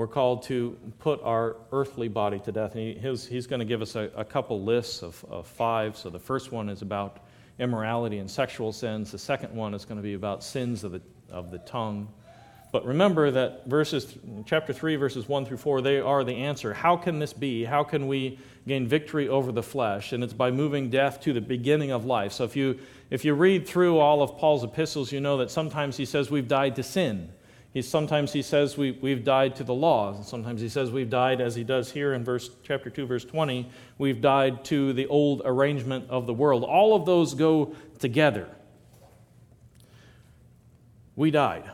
[0.00, 2.74] we're called to put our earthly body to death.
[2.74, 5.94] And he, he's going to give us a, a couple lists of, of five.
[5.94, 7.18] So the first one is about
[7.58, 11.02] immorality and sexual sins, the second one is going to be about sins of the,
[11.28, 12.08] of the tongue.
[12.72, 16.72] But remember that verses, chapter 3, verses 1 through 4, they are the answer.
[16.72, 17.64] How can this be?
[17.64, 20.14] How can we gain victory over the flesh?
[20.14, 22.32] And it's by moving death to the beginning of life.
[22.32, 22.78] So if you,
[23.10, 26.48] if you read through all of Paul's epistles, you know that sometimes he says we've
[26.48, 27.32] died to sin.
[27.72, 30.14] He, sometimes he says we, we've died to the law.
[30.14, 33.24] And sometimes he says we've died, as he does here in verse, chapter 2, verse
[33.24, 36.64] 20, we've died to the old arrangement of the world.
[36.64, 38.48] All of those go together.
[41.14, 41.70] We died.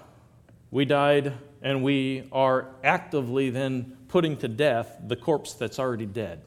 [0.70, 1.32] We died,
[1.62, 6.42] and we are actively then putting to death the corpse that's already dead.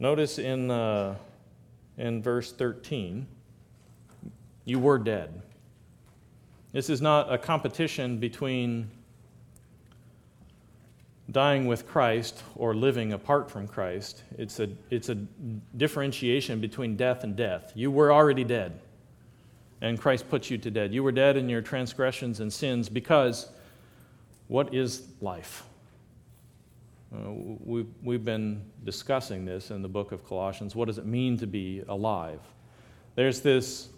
[0.00, 1.14] Notice in, uh,
[1.96, 3.26] in verse 13,
[4.64, 5.42] you were dead.
[6.74, 8.90] This is not a competition between
[11.30, 14.24] dying with Christ or living apart from Christ.
[14.36, 15.14] It's a, it's a
[15.76, 17.70] differentiation between death and death.
[17.76, 18.80] You were already dead
[19.82, 20.90] and Christ put you to death.
[20.90, 23.48] You were dead in your transgressions and sins because
[24.48, 25.62] what is life?
[27.14, 30.74] Uh, we've, we've been discussing this in the book of Colossians.
[30.74, 32.40] What does it mean to be alive?
[33.14, 33.90] There's this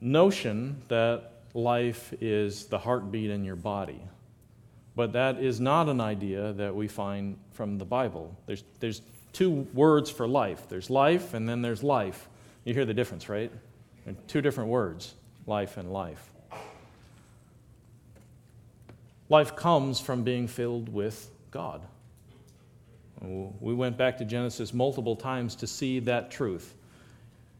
[0.00, 4.00] notion that life is the heartbeat in your body.
[4.96, 8.36] But that is not an idea that we find from the Bible.
[8.46, 12.28] There's, there's two words for life there's life, and then there's life.
[12.64, 13.50] You hear the difference, right?
[14.28, 15.14] Two different words
[15.46, 16.30] life and life.
[19.28, 21.82] Life comes from being filled with God.
[23.20, 26.74] We went back to Genesis multiple times to see that truth.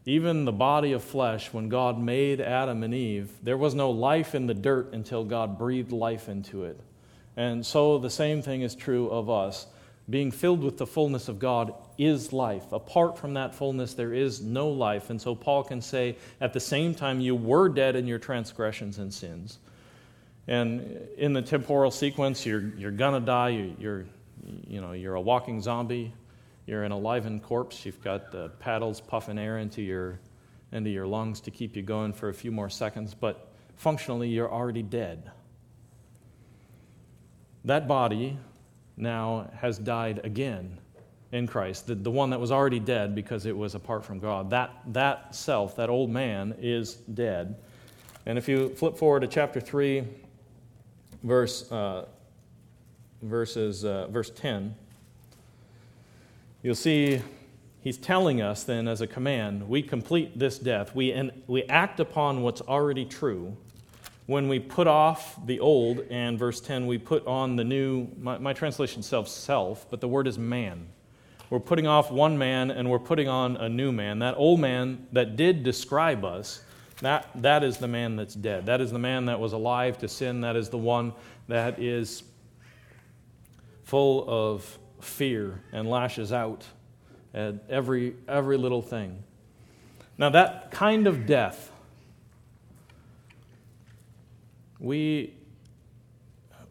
[0.05, 4.35] Even the body of flesh, when God made Adam and Eve, there was no life
[4.35, 6.79] in the dirt until God breathed life into it.
[7.35, 9.65] And so the same thing is true of us.
[10.07, 12.71] Being filled with the fullness of God is life.
[12.71, 15.09] Apart from that fullness, there is no life.
[15.09, 18.99] And so Paul can say, at the same time, you were dead in your transgressions
[18.99, 19.57] and sins.
[20.47, 23.49] And in the temporal sequence, you're, you're going to die.
[23.49, 24.05] You, you're,
[24.67, 26.13] you know, you're a walking zombie.
[26.65, 27.85] You're an alive corpse.
[27.85, 30.19] You've got the paddles puffing air into your,
[30.71, 34.51] into your lungs to keep you going for a few more seconds, but functionally, you're
[34.51, 35.31] already dead.
[37.65, 38.37] That body
[38.97, 40.79] now has died again
[41.31, 44.49] in Christ, the, the one that was already dead because it was apart from God.
[44.51, 47.57] That, that self, that old man, is dead.
[48.25, 50.03] And if you flip forward to chapter 3,
[51.23, 52.05] verse, uh,
[53.21, 54.75] verses, uh, verse 10,
[56.65, 57.21] you'll see
[57.81, 61.99] he's telling us then as a command we complete this death, we, and we act
[61.99, 63.55] upon what's already true.
[64.25, 68.39] When we put off the old, and verse 10, we put on the new, my,
[68.39, 70.87] my translation says self, but the word is man.
[71.51, 74.17] We're putting off one man and we're putting on a new man.
[74.17, 76.63] That old man that did describe us,
[77.01, 78.65] that, that is the man that's dead.
[78.65, 80.41] That is the man that was alive to sin.
[80.41, 81.13] That is the one
[81.47, 82.23] that is
[83.83, 86.63] full of fear and lashes out
[87.33, 89.23] at every, every little thing.
[90.17, 91.71] Now, that kind of death,
[94.79, 95.33] we,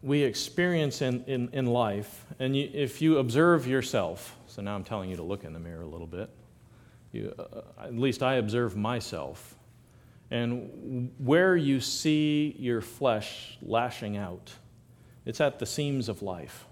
[0.01, 4.83] we experience in, in, in life, and you, if you observe yourself, so now I'm
[4.83, 6.29] telling you to look in the mirror a little bit.
[7.11, 9.55] You, uh, at least I observe myself.
[10.31, 14.51] And where you see your flesh lashing out,
[15.25, 16.65] it's at the seams of life.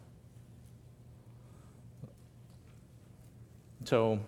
[3.85, 4.19] So,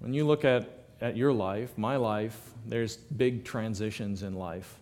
[0.00, 0.68] when you look at,
[1.00, 4.78] at your life, my life, there's big transitions in life.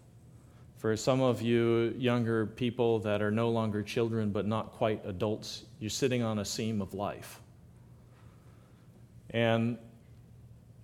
[0.79, 5.65] For some of you younger people that are no longer children but not quite adults,
[5.81, 7.41] you're sitting on a seam of life.
[9.31, 9.79] And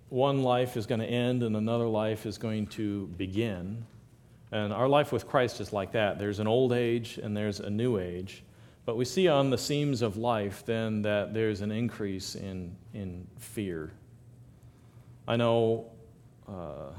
[0.09, 3.85] one life is going to end and another life is going to begin.
[4.51, 6.19] And our life with Christ is like that.
[6.19, 8.43] There's an old age and there's a new age.
[8.85, 13.27] But we see on the seams of life then that there's an increase in, in
[13.37, 13.91] fear.
[15.27, 15.91] I know
[16.47, 16.91] uh,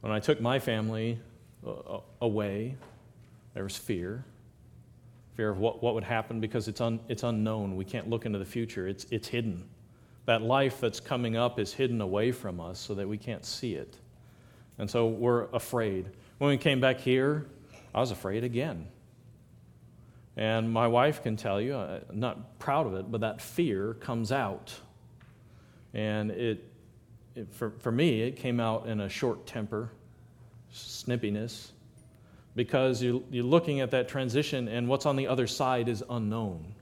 [0.00, 1.18] when I took my family
[1.66, 2.76] uh, away,
[3.54, 4.24] there was fear
[5.34, 7.76] fear of what, what would happen because it's, un, it's unknown.
[7.76, 9.64] We can't look into the future, it's, it's hidden.
[10.26, 13.74] That life that's coming up is hidden away from us so that we can't see
[13.74, 13.96] it.
[14.78, 16.10] And so we're afraid.
[16.38, 17.46] When we came back here,
[17.94, 18.86] I was afraid again.
[20.36, 24.32] And my wife can tell you, I'm not proud of it, but that fear comes
[24.32, 24.72] out.
[25.92, 26.64] And it,
[27.34, 29.90] it for, for me, it came out in a short temper,
[30.72, 31.72] snippiness,
[32.54, 36.74] because you, you're looking at that transition and what's on the other side is unknown.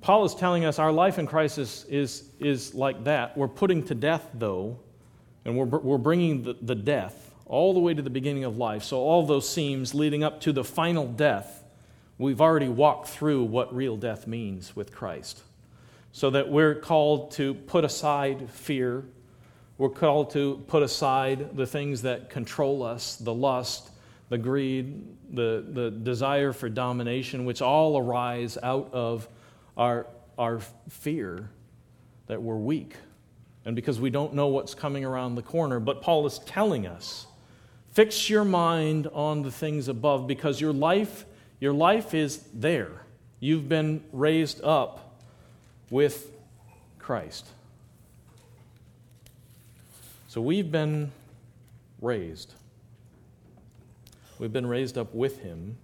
[0.00, 3.36] Paul is telling us our life in Christ is, is, is like that.
[3.36, 4.78] We're putting to death, though,
[5.44, 8.82] and we're, we're bringing the, the death all the way to the beginning of life.
[8.82, 11.59] So, all those seams leading up to the final death,
[12.20, 15.42] we've already walked through what real death means with Christ.
[16.12, 19.04] So that we're called to put aside fear,
[19.78, 23.90] we're called to put aside the things that control us, the lust,
[24.28, 29.28] the greed, the, the desire for domination, which all arise out of
[29.76, 30.06] our,
[30.36, 31.48] our fear
[32.26, 32.94] that we're weak
[33.64, 35.80] and because we don't know what's coming around the corner.
[35.80, 37.26] But Paul is telling us
[37.92, 41.26] fix your mind on the things above because your life,
[41.60, 43.02] your life is there.
[43.38, 45.20] You've been raised up
[45.90, 46.30] with
[46.98, 47.46] Christ.
[50.28, 51.12] So we've been
[52.00, 52.54] raised.
[54.38, 55.76] We've been raised up with him.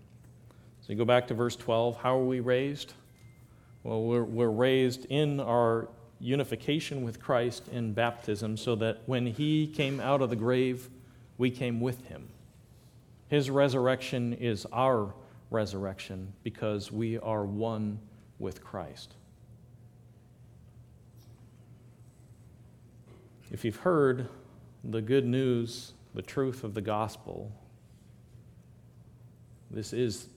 [0.81, 1.99] So you go back to verse 12.
[1.99, 2.95] How are we raised?
[3.83, 5.89] Well, we're, we're raised in our
[6.21, 10.89] unification with Christ in baptism so that when he came out of the grave,
[11.39, 12.29] we came with him.
[13.29, 15.13] His resurrection is our
[15.51, 17.99] resurrection because we are one
[18.39, 19.15] with Christ.
[23.51, 24.29] If you've heard
[24.83, 27.53] the good news, the truth of the gospel,
[29.71, 30.29] this is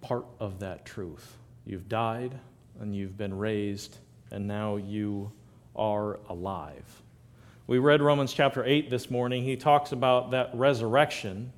[0.00, 1.36] part of that truth.
[1.64, 2.38] You've died
[2.80, 3.98] and you've been raised,
[4.30, 5.32] and now you
[5.74, 7.02] are alive.
[7.66, 9.42] We read Romans chapter 8 this morning.
[9.42, 11.52] He talks about that resurrection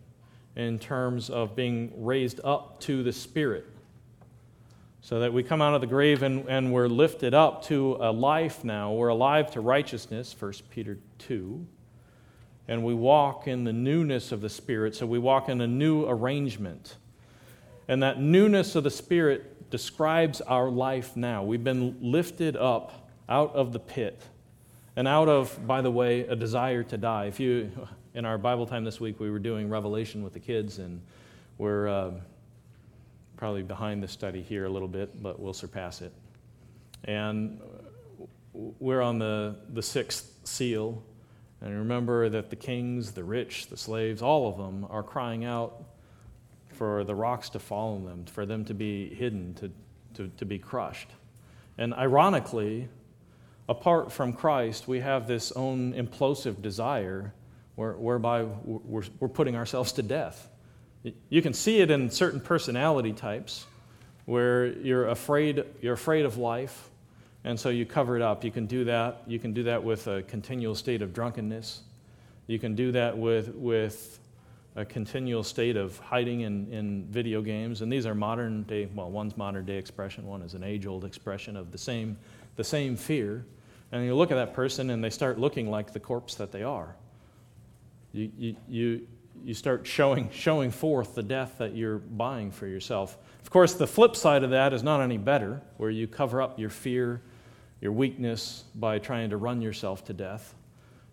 [0.59, 3.65] in terms of being raised up to the Spirit
[5.01, 8.11] so that we come out of the grave and, and we're lifted up to a
[8.11, 8.93] life now.
[8.93, 11.65] We're alive to righteousness, 1 Peter 2.
[12.67, 16.05] And we walk in the newness of the Spirit, so we walk in a new
[16.05, 16.97] arrangement.
[17.87, 21.45] And that newness of the Spirit describes our life now.
[21.45, 24.21] We've been lifted up out of the pit
[24.97, 27.27] and out of, by the way, a desire to die.
[27.27, 27.71] If you,
[28.19, 31.01] in our Bible time this week, we were doing Revelation with the kids, and
[31.57, 31.89] we're.
[31.89, 32.11] Uh,
[33.39, 36.13] probably behind the study here a little bit, but we'll surpass it.
[37.05, 37.61] And
[38.53, 41.01] we're on the, the sixth seal.
[41.61, 45.85] And remember that the kings, the rich, the slaves, all of them are crying out
[46.73, 49.71] for the rocks to fall on them, for them to be hidden, to,
[50.15, 51.09] to, to be crushed.
[51.79, 52.89] And ironically,
[53.69, 57.33] apart from Christ, we have this own implosive desire
[57.79, 60.49] whereby we're, putting ourselves to death.
[61.31, 63.67] You can see it in certain personality types
[64.25, 66.91] where you're afraid, you're afraid of life,
[67.45, 68.45] and so you cover it up.
[68.45, 69.23] You can do that.
[69.27, 71.83] You can do that with a continual state of drunkenness.
[72.49, 74.19] You can do that with, with
[74.75, 77.81] a continual state of hiding in, in video games.
[77.81, 81.05] And these are modern day, well, one's modern day expression, one is an age old
[81.05, 82.17] expression of the same,
[82.57, 83.47] the same fear.
[83.93, 86.65] And you look at that person and they start looking like the corpse that they
[86.65, 86.97] are.
[88.19, 89.07] You, you,
[89.45, 93.17] you, start showing, showing forth the death that you're buying for yourself.
[93.43, 96.59] Of course, the flip side of that is not any better, where you cover up
[96.59, 97.23] your fear,
[97.81, 100.55] your weakness by trying to run yourself to death.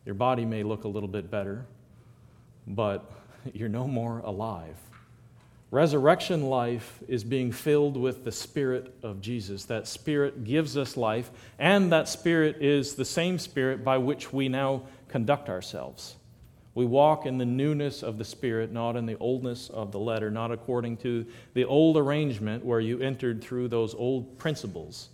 [0.03, 1.68] Your body may look a little bit better,
[2.66, 3.12] but
[3.53, 4.78] you're no more alive.
[5.70, 9.66] Resurrection life is being filled with the Spirit of Jesus.
[9.66, 11.30] That Spirit gives us life,
[11.60, 16.16] and that Spirit is the same Spirit by which we now conduct ourselves.
[16.76, 20.30] We walk in the newness of the Spirit, not in the oldness of the letter,
[20.30, 25.10] not according to the old arrangement where you entered through those old principles.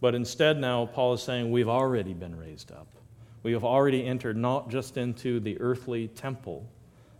[0.00, 2.88] But instead, now, Paul is saying we've already been raised up.
[3.42, 6.66] We have already entered not just into the earthly temple,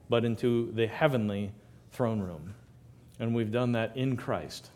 [0.09, 1.53] but into the heavenly
[1.93, 2.55] throne room.
[3.20, 4.70] And we've done that in Christ.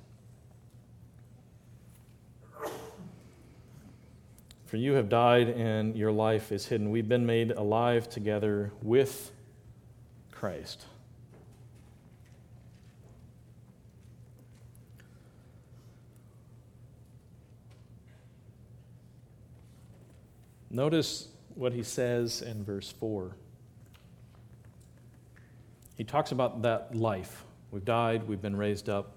[4.69, 6.91] For you have died and your life is hidden.
[6.91, 9.33] We've been made alive together with
[10.31, 10.85] Christ.
[20.69, 23.35] Notice what he says in verse 4.
[25.97, 27.43] He talks about that life.
[27.71, 29.17] We've died, we've been raised up.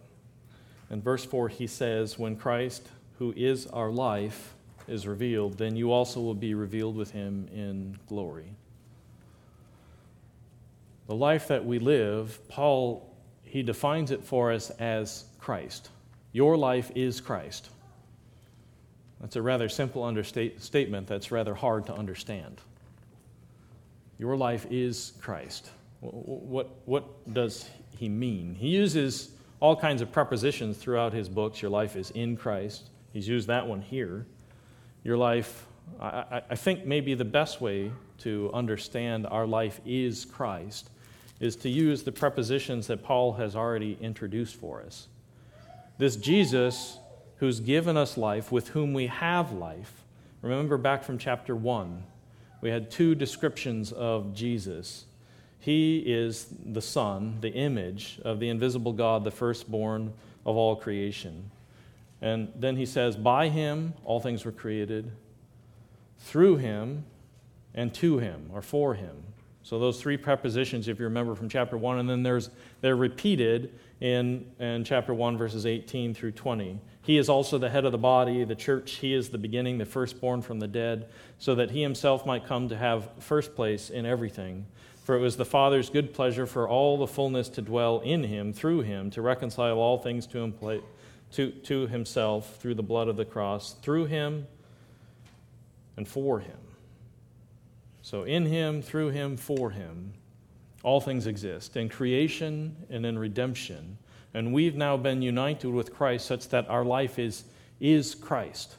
[0.89, 2.87] In verse 4, he says, When Christ,
[3.19, 4.55] who is our life,
[4.91, 8.53] is revealed, then you also will be revealed with him in glory.
[11.07, 13.13] The life that we live, Paul,
[13.43, 15.89] he defines it for us as Christ.
[16.31, 17.69] Your life is Christ.
[19.19, 20.23] That's a rather simple
[20.57, 22.61] statement that's rather hard to understand.
[24.17, 25.69] Your life is Christ.
[25.99, 28.55] What, what does he mean?
[28.55, 31.61] He uses all kinds of prepositions throughout his books.
[31.61, 32.89] Your life is in Christ.
[33.13, 34.25] He's used that one here
[35.03, 35.65] your life,
[35.99, 40.89] I, I think maybe the best way to understand our life is Christ
[41.39, 45.07] is to use the prepositions that Paul has already introduced for us.
[45.97, 46.99] This Jesus
[47.41, 50.03] who's given us life, with whom we have life.
[50.43, 52.03] Remember back from chapter 1,
[52.61, 55.05] we had two descriptions of Jesus.
[55.59, 60.13] He is the Son, the image of the invisible God, the firstborn
[60.45, 61.49] of all creation.
[62.21, 65.11] And then he says, By him all things were created,
[66.19, 67.05] through him
[67.73, 69.23] and to him, or for him.
[69.63, 72.49] So those three prepositions, if you remember from chapter 1, and then there's,
[72.81, 76.79] they're repeated in, in chapter 1, verses 18 through 20.
[77.03, 78.93] He is also the head of the body, the church.
[78.93, 82.69] He is the beginning, the firstborn from the dead, so that he himself might come
[82.69, 84.65] to have first place in everything.
[85.03, 88.53] For it was the Father's good pleasure for all the fullness to dwell in him,
[88.53, 90.53] through him, to reconcile all things to him
[91.33, 94.47] to, to himself through the blood of the cross, through him
[95.97, 96.57] and for him.
[98.01, 100.13] So, in him, through him, for him,
[100.83, 103.97] all things exist in creation and in redemption.
[104.33, 107.43] And we've now been united with Christ such that our life is,
[107.79, 108.75] is Christ.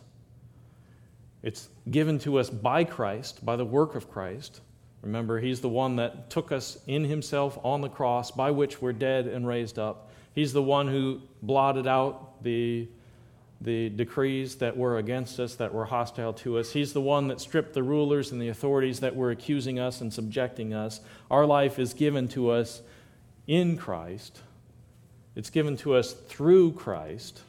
[1.42, 4.60] It's given to us by Christ, by the work of Christ.
[5.02, 8.92] Remember, He's the one that took us in Himself on the cross, by which we're
[8.92, 10.11] dead and raised up.
[10.34, 12.88] He's the one who blotted out the,
[13.60, 16.72] the decrees that were against us, that were hostile to us.
[16.72, 20.12] He's the one that stripped the rulers and the authorities that were accusing us and
[20.12, 21.00] subjecting us.
[21.30, 22.82] Our life is given to us
[23.46, 24.40] in Christ,
[25.34, 27.40] it's given to us through Christ.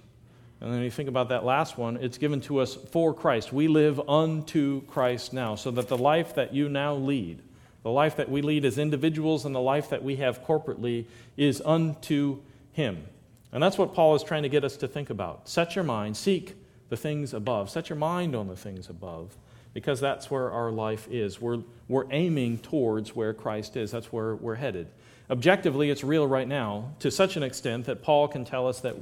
[0.60, 3.52] And then you think about that last one, it's given to us for Christ.
[3.52, 7.42] We live unto Christ now, so that the life that you now lead,
[7.84, 11.06] the life that we lead as individuals and the life that we have corporately,
[11.36, 12.40] is unto
[12.74, 13.06] him.
[13.52, 15.48] And that's what Paul is trying to get us to think about.
[15.48, 16.56] Set your mind, seek
[16.90, 17.70] the things above.
[17.70, 19.38] Set your mind on the things above.
[19.74, 21.42] because that's where our life is.
[21.42, 24.88] We're, we're aiming towards where Christ is, that's where we're headed.
[25.30, 28.96] Objectively, it's real right now to such an extent that Paul can tell us that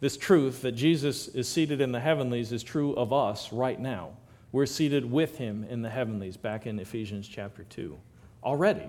[0.00, 4.10] this truth that Jesus is seated in the heavenlies is true of us right now.
[4.52, 7.98] We're seated with him in the heavenlies, back in Ephesians chapter 2.
[8.44, 8.88] Already,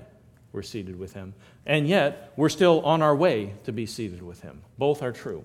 [0.56, 1.34] we're seated with him.
[1.66, 4.62] And yet, we're still on our way to be seated with him.
[4.78, 5.44] Both are true.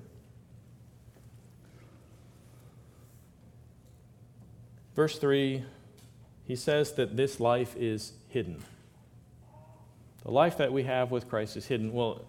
[4.95, 5.65] Verse 3,
[6.45, 8.63] he says that this life is hidden.
[10.23, 11.93] The life that we have with Christ is hidden.
[11.93, 12.25] Well,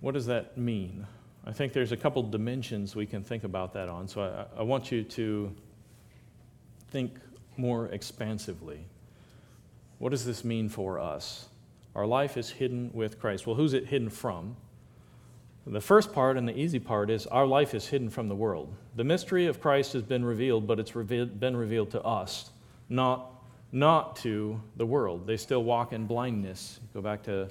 [0.00, 1.06] what does that mean?
[1.44, 4.08] I think there's a couple dimensions we can think about that on.
[4.08, 5.54] So I, I want you to
[6.90, 7.18] think
[7.56, 8.86] more expansively.
[10.02, 11.46] What does this mean for us?
[11.94, 13.46] Our life is hidden with Christ.
[13.46, 14.56] Well, who's it hidden from?
[15.64, 18.74] The first part and the easy part is our life is hidden from the world.
[18.96, 22.50] The mystery of Christ has been revealed, but it's been revealed to us,
[22.88, 25.24] not, not to the world.
[25.24, 26.80] They still walk in blindness.
[26.92, 27.48] Go back to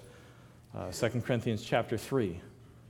[0.75, 2.37] uh, 2 Corinthians chapter 3.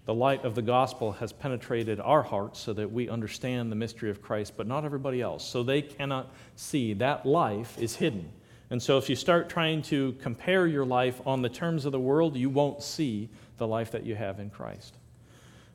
[0.05, 4.09] The light of the gospel has penetrated our hearts so that we understand the mystery
[4.09, 5.47] of Christ, but not everybody else.
[5.47, 6.95] So they cannot see.
[6.95, 8.31] That life is hidden.
[8.71, 11.99] And so if you start trying to compare your life on the terms of the
[11.99, 14.95] world, you won't see the life that you have in Christ.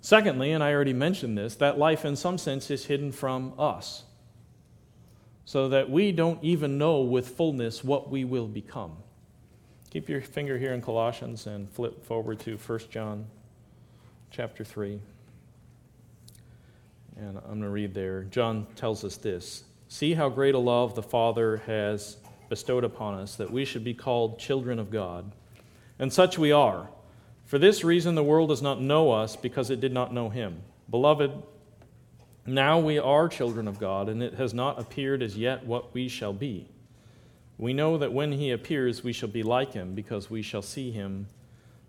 [0.01, 4.05] Secondly, and I already mentioned this, that life in some sense is hidden from us.
[5.44, 8.97] So that we don't even know with fullness what we will become.
[9.90, 13.26] Keep your finger here in Colossians and flip forward to 1 John
[14.30, 14.99] chapter 3.
[17.18, 18.24] And I'm going to read there.
[18.24, 22.16] John tells us this See how great a love the Father has
[22.49, 25.32] bestowed upon us, that we should be called children of God.
[25.99, 26.88] And such we are.
[27.44, 30.62] For this reason, the world does not know us because it did not know him.
[30.90, 31.30] Beloved,
[32.44, 36.09] now we are children of God, and it has not appeared as yet what we
[36.09, 36.68] shall be.
[37.59, 40.90] We know that when he appears, we shall be like him, because we shall see
[40.90, 41.26] him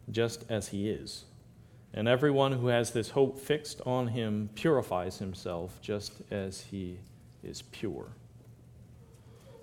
[0.09, 1.25] just as he is.
[1.93, 6.99] And everyone who has this hope fixed on him purifies himself just as he
[7.43, 8.07] is pure.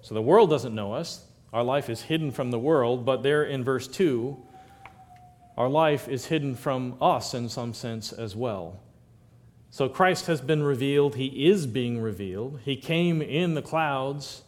[0.05, 1.25] So the world doesn't know us.
[1.51, 4.37] Our life is hidden from the world, but there in verse 2,
[5.57, 8.79] our life is hidden from us in some sense as well.
[9.71, 11.15] So Christ has been revealed.
[11.15, 12.61] He is being revealed.
[12.67, 14.43] He came in the clouds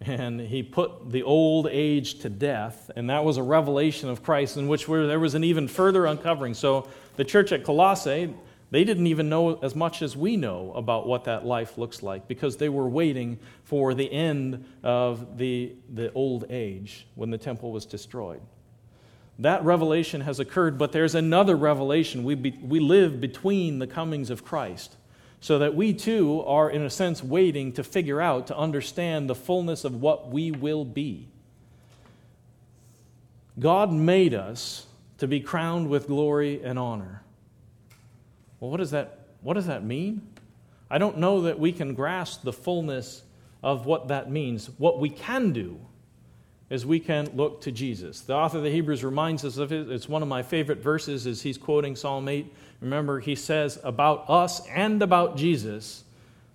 [0.00, 2.90] and he put the old age to death.
[2.96, 6.54] And that was a revelation of Christ in which there was an even further uncovering.
[6.54, 8.32] So the church at Colossae,
[8.70, 12.26] they didn't even know as much as we know about what that life looks like
[12.26, 17.70] because they were waiting for the end of the, the old age when the temple
[17.70, 18.40] was destroyed.
[19.38, 22.24] That revelation has occurred, but there's another revelation.
[22.24, 24.96] We, be, we live between the comings of Christ
[25.40, 29.34] so that we too are, in a sense, waiting to figure out, to understand the
[29.34, 31.28] fullness of what we will be.
[33.58, 34.86] God made us
[35.18, 37.23] to be crowned with glory and honor.
[38.64, 40.26] Well, what does that, what does that mean?
[40.88, 43.22] I don't know that we can grasp the fullness
[43.62, 44.70] of what that means.
[44.78, 45.78] What we can do
[46.70, 48.22] is we can look to Jesus.
[48.22, 49.90] The author of the Hebrews reminds us of it.
[49.90, 52.50] It's one of my favorite verses as he's quoting Psalm 8.
[52.80, 56.02] Remember, he says about us and about Jesus,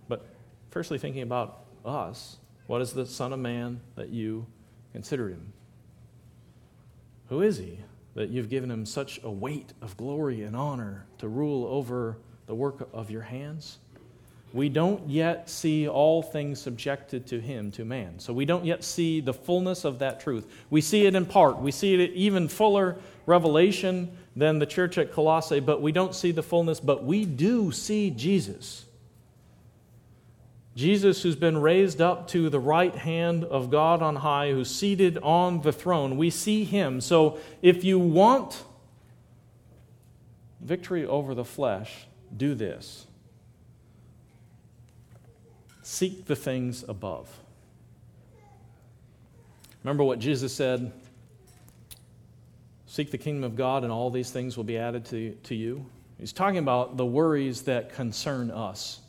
[0.07, 0.25] but
[0.71, 4.47] firstly thinking about us, what is the Son of Man that you
[4.93, 5.53] consider him?
[7.27, 7.77] Who is he
[8.15, 12.55] that you've given him such a weight of glory and honor to rule over the
[12.55, 13.79] work of your hands?
[14.53, 18.17] we don't yet see all things subjected to him, to man.
[18.17, 20.47] So we don't yet see the fullness of that truth.
[20.69, 21.59] We see it in part.
[21.59, 26.31] We see it even fuller revelation than the church at Colossae, but we don't see
[26.31, 26.79] the fullness.
[26.79, 28.85] But we do see Jesus.
[30.79, 35.17] Jesus, who's been raised up to the right hand of God on high, who's seated
[35.17, 37.01] on the throne, we see him.
[37.01, 38.63] So if you want
[40.61, 43.05] victory over the flesh, do this
[45.81, 47.27] Seek the things above.
[49.83, 50.93] Remember what Jesus said
[52.85, 55.85] Seek the kingdom of God, and all these things will be added to, to you.
[56.17, 59.01] He's talking about the worries that concern us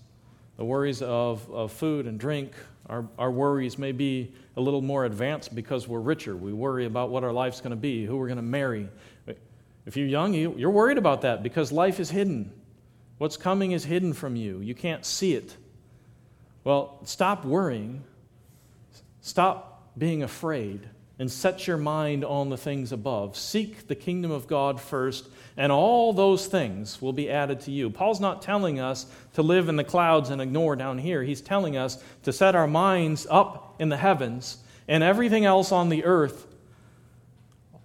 [0.60, 2.52] the worries of, of food and drink.
[2.90, 6.36] Our, our worries may be a little more advanced because we're richer.
[6.36, 8.86] We worry about what our life's going to be, who we're going to marry.
[9.86, 12.52] If you're young, you, you're worried about that because life is hidden.
[13.16, 14.60] What's coming is hidden from you.
[14.60, 15.56] You can't see it.
[16.62, 18.04] Well, stop worrying,
[19.22, 20.86] stop being afraid,
[21.20, 23.36] and set your mind on the things above.
[23.36, 27.90] Seek the kingdom of God first, and all those things will be added to you.
[27.90, 29.04] Paul's not telling us
[29.34, 31.22] to live in the clouds and ignore down here.
[31.22, 35.90] He's telling us to set our minds up in the heavens, and everything else on
[35.90, 36.46] the earth,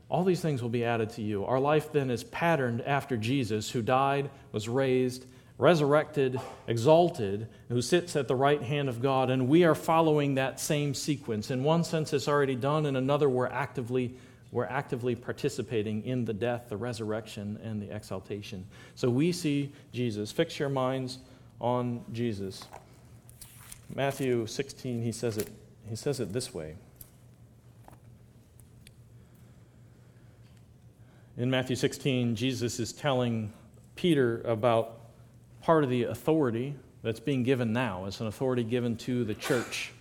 [0.07, 1.43] all these things will be added to you.
[1.43, 5.25] Our life then is patterned after Jesus, who died, was raised,
[5.57, 10.59] resurrected, exalted, who sits at the right hand of God, and we are following that
[10.59, 11.49] same sequence.
[11.49, 14.15] In one sense, it's already done, in another, we're actively,
[14.51, 18.65] we're actively participating in the death, the resurrection, and the exaltation.
[18.95, 20.31] So we see Jesus.
[20.31, 21.19] Fix your minds
[21.61, 22.65] on Jesus.
[23.93, 25.49] Matthew 16, he says it,
[25.87, 26.75] he says it this way.
[31.37, 33.53] In Matthew 16, Jesus is telling
[33.95, 34.99] Peter about
[35.65, 38.05] part of the authority that's being given now.
[38.05, 39.91] It's an authority given to the church.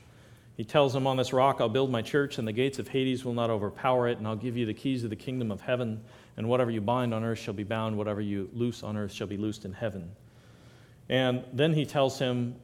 [0.58, 3.24] He tells them, On this rock I'll build my church, and the gates of Hades
[3.24, 6.02] will not overpower it, and I'll give you the keys of the kingdom of heaven,
[6.36, 9.26] and whatever you bind on earth shall be bound, whatever you loose on earth shall
[9.26, 10.10] be loosed in heaven.
[11.08, 12.56] And then he tells him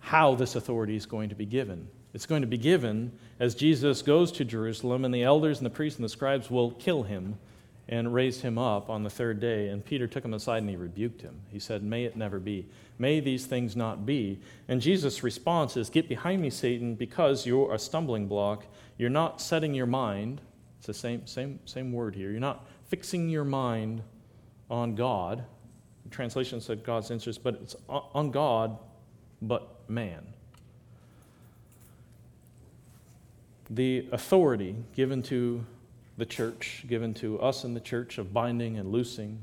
[0.00, 1.86] how this authority is going to be given.
[2.12, 5.70] It's going to be given as Jesus goes to Jerusalem, and the elders and the
[5.70, 7.38] priests and the scribes will kill him
[7.88, 9.68] and raised him up on the third day.
[9.68, 11.40] And Peter took him aside and he rebuked him.
[11.50, 12.66] He said, May it never be.
[12.98, 14.40] May these things not be.
[14.68, 18.66] And Jesus' response is, Get behind me, Satan, because you're a stumbling block.
[18.98, 20.40] You're not setting your mind,
[20.78, 22.30] it's the same, same, same word here.
[22.30, 24.02] You're not fixing your mind
[24.70, 25.44] on God.
[26.04, 28.78] The translation said God's interest, but it's on God,
[29.42, 30.26] but man.
[33.70, 35.64] The authority given to
[36.18, 39.40] the church, given to us in the church of binding and loosing,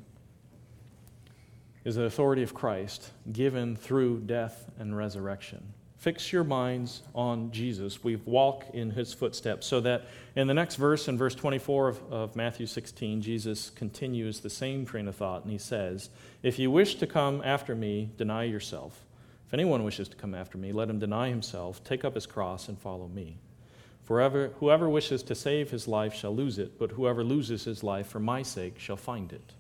[1.86, 5.64] is the authority of Christ given through death and resurrection.
[5.98, 8.04] Fix your minds on Jesus.
[8.04, 9.66] We walk in his footsteps.
[9.66, 10.04] So that
[10.36, 14.86] in the next verse, in verse 24 of, of, Matthew 16, Jesus continues the same
[14.86, 16.10] train of thought, and he says,
[16.44, 19.06] If you wish to come after me, deny yourself.
[19.48, 22.68] If anyone wishes to come after me, let him deny himself, take up his cross,
[22.68, 23.38] and follow me.
[24.06, 24.30] For
[24.60, 28.20] whoever wishes to save his life shall lose it, but whoever loses his life for
[28.20, 29.54] my sake shall find it.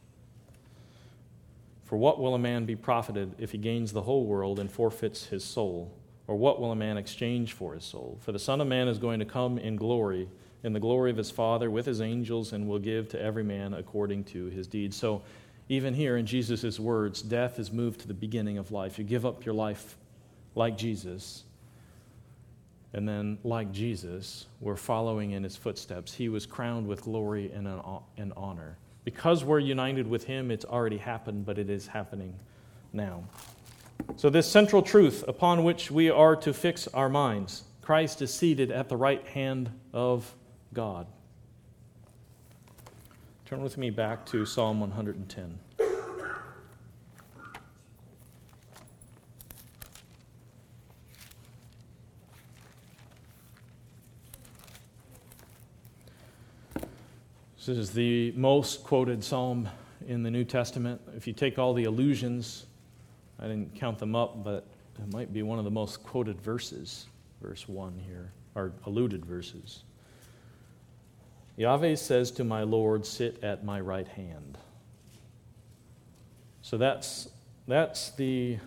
[1.84, 5.26] For what will a man be profited if he gains the whole world and forfeits
[5.26, 5.91] his soul?
[6.28, 8.18] Or what will a man exchange for his soul?
[8.22, 10.28] For the Son of Man is going to come in glory,
[10.64, 13.74] in the glory of his Father with his angels, and will give to every man
[13.76, 14.96] according to his deeds.
[14.96, 15.22] So,
[15.70, 19.00] even here in Jesus' words, death is moved to the beginning of life.
[19.00, 19.96] You give up your life
[20.54, 21.43] like Jesus,
[22.96, 26.14] and then, like Jesus, we're following in his footsteps.
[26.14, 27.68] He was crowned with glory and,
[28.16, 28.78] and honor.
[29.04, 32.34] Because we're united with him, it's already happened, but it is happening
[32.93, 33.26] now.
[34.16, 38.72] So, this central truth upon which we are to fix our minds Christ is seated
[38.72, 40.34] at the right hand of
[40.74, 41.06] God.
[43.46, 45.60] Turn with me back to Psalm 110.
[57.66, 59.68] This is the most quoted psalm
[60.07, 61.01] in the New Testament.
[61.16, 62.68] If you take all the allusions,
[63.39, 64.68] I didn't count them up, but
[64.99, 67.07] it might be one of the most quoted verses,
[67.41, 69.82] verse 1 here, or alluded verses.
[71.57, 74.59] Yahweh says to my Lord, Sit at my right hand.
[76.61, 77.30] So that's,
[77.68, 78.59] that's the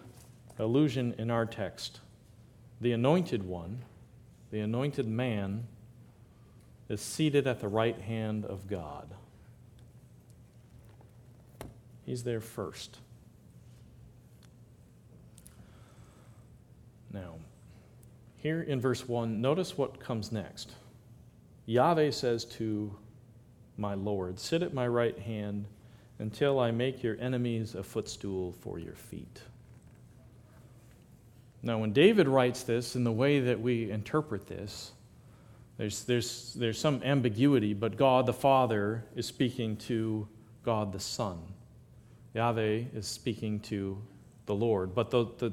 [0.59, 2.01] allusion in our text.
[2.81, 3.85] The anointed one,
[4.51, 5.69] the anointed man,
[6.89, 9.09] is seated at the right hand of God.
[12.05, 12.99] He's there first.
[17.13, 17.35] Now,
[18.37, 20.73] here in verse 1, notice what comes next.
[21.67, 22.97] Yahweh says to
[23.77, 25.67] my Lord, Sit at my right hand
[26.19, 29.43] until I make your enemies a footstool for your feet.
[31.63, 34.93] Now, when David writes this in the way that we interpret this,
[35.79, 40.29] there's, there's, there's some ambiguity, but God the Father is speaking to
[40.65, 41.39] God the Son.
[42.35, 43.97] Yahweh is speaking to
[44.47, 45.53] the Lord, but the, the,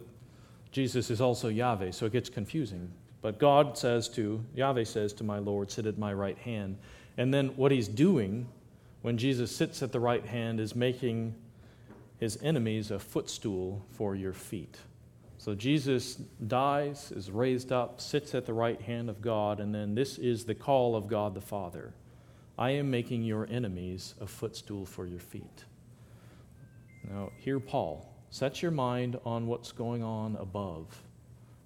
[0.71, 2.91] Jesus is also Yahweh, so it gets confusing.
[3.21, 6.77] But God says to, Yahweh says to my Lord, Sit at my right hand.
[7.17, 8.47] And then what he's doing
[9.03, 11.35] when Jesus sits at the right hand is making
[12.19, 14.77] his enemies a footstool for your feet.
[15.45, 16.15] So Jesus
[16.47, 20.43] dies, is raised up, sits at the right hand of God, and then this is
[20.43, 21.93] the call of God the Father
[22.57, 25.65] I am making your enemies a footstool for your feet.
[27.07, 30.87] Now, here, Paul, set your mind on what's going on above,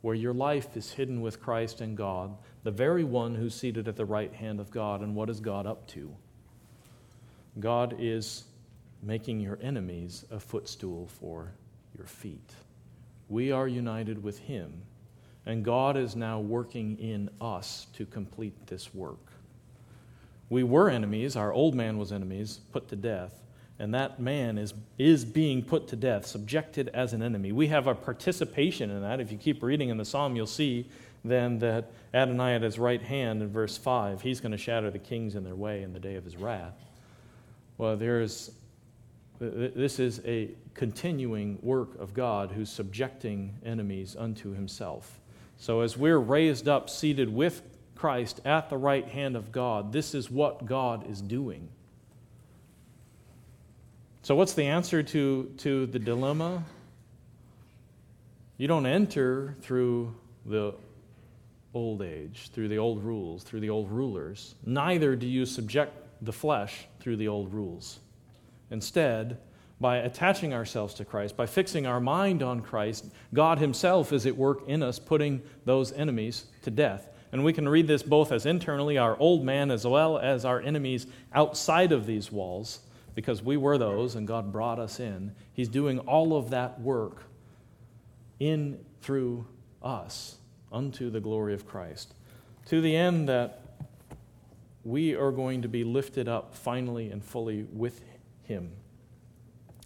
[0.01, 3.88] where your life is hidden with Christ and God, the the very one who's seated
[3.88, 4.99] at the right hand of God.
[4.99, 6.13] And what is God up to?
[7.61, 8.43] God is
[9.01, 11.53] making your enemies a footstool for
[11.97, 12.51] your feet.
[13.30, 14.82] We are united with Him,
[15.45, 19.32] and God is now working in us to complete this work.
[20.49, 23.36] We were enemies, our old man was enemies, put to death,
[23.77, 27.51] and that man is, is being put to death, subjected as an enemy.
[27.51, 29.21] We have a participation in that.
[29.21, 30.89] If you keep reading in the psalm, you'll see
[31.23, 34.99] then that Adonai at his right hand in verse 5, he's going to shatter the
[34.99, 36.73] kings in their way in the day of his wrath.
[37.77, 38.51] Well, there's
[39.39, 45.19] this is a continuing work of God who's subjecting enemies unto himself.
[45.57, 47.61] So, as we're raised up, seated with
[47.95, 51.69] Christ at the right hand of God, this is what God is doing.
[54.23, 56.63] So, what's the answer to, to the dilemma?
[58.57, 60.13] You don't enter through
[60.45, 60.73] the
[61.73, 64.55] old age, through the old rules, through the old rulers.
[64.65, 67.99] Neither do you subject the flesh through the old rules.
[68.72, 69.38] Instead,
[69.80, 74.36] by attaching ourselves to Christ, by fixing our mind on Christ, God Himself is at
[74.36, 77.07] work in us, putting those enemies to death.
[77.32, 80.59] And we can read this both as internally, our old man, as well as our
[80.59, 82.80] enemies outside of these walls,
[83.15, 85.34] because we were those and God brought us in.
[85.53, 87.24] He's doing all of that work
[88.39, 89.45] in through
[89.82, 90.38] us
[90.72, 92.13] unto the glory of Christ,
[92.65, 93.61] to the end that
[94.84, 98.01] we are going to be lifted up finally and fully with
[98.49, 98.71] Him.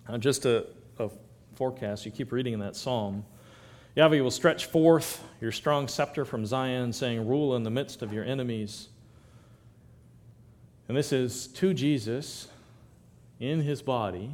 [0.07, 0.65] Uh, just a,
[0.97, 1.09] a
[1.53, 3.25] forecast, you keep reading in that psalm.
[3.97, 8.13] Yahweh will stretch forth your strong scepter from Zion, saying, Rule in the midst of
[8.13, 8.87] your enemies.
[10.87, 12.47] And this is to Jesus
[13.41, 14.31] in his body.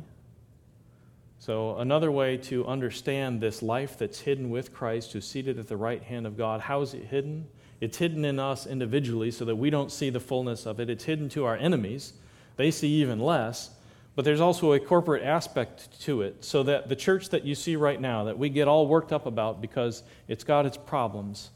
[1.40, 5.78] So, another way to understand this life that's hidden with Christ, who's seated at the
[5.78, 7.48] right hand of God, how is it hidden?
[7.82, 10.88] It's hidden in us individually so that we don't see the fullness of it.
[10.88, 12.14] It's hidden to our enemies,
[12.58, 13.72] they see even less.
[14.20, 17.78] But there's also a corporate aspect to it, so that the church that you see
[17.78, 21.52] right now, that we get all worked up about because it's got its problems,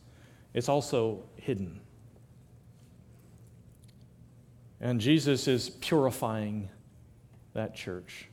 [0.54, 1.82] it's also hidden.
[4.80, 6.70] And Jesus is purifying
[7.52, 8.30] that church,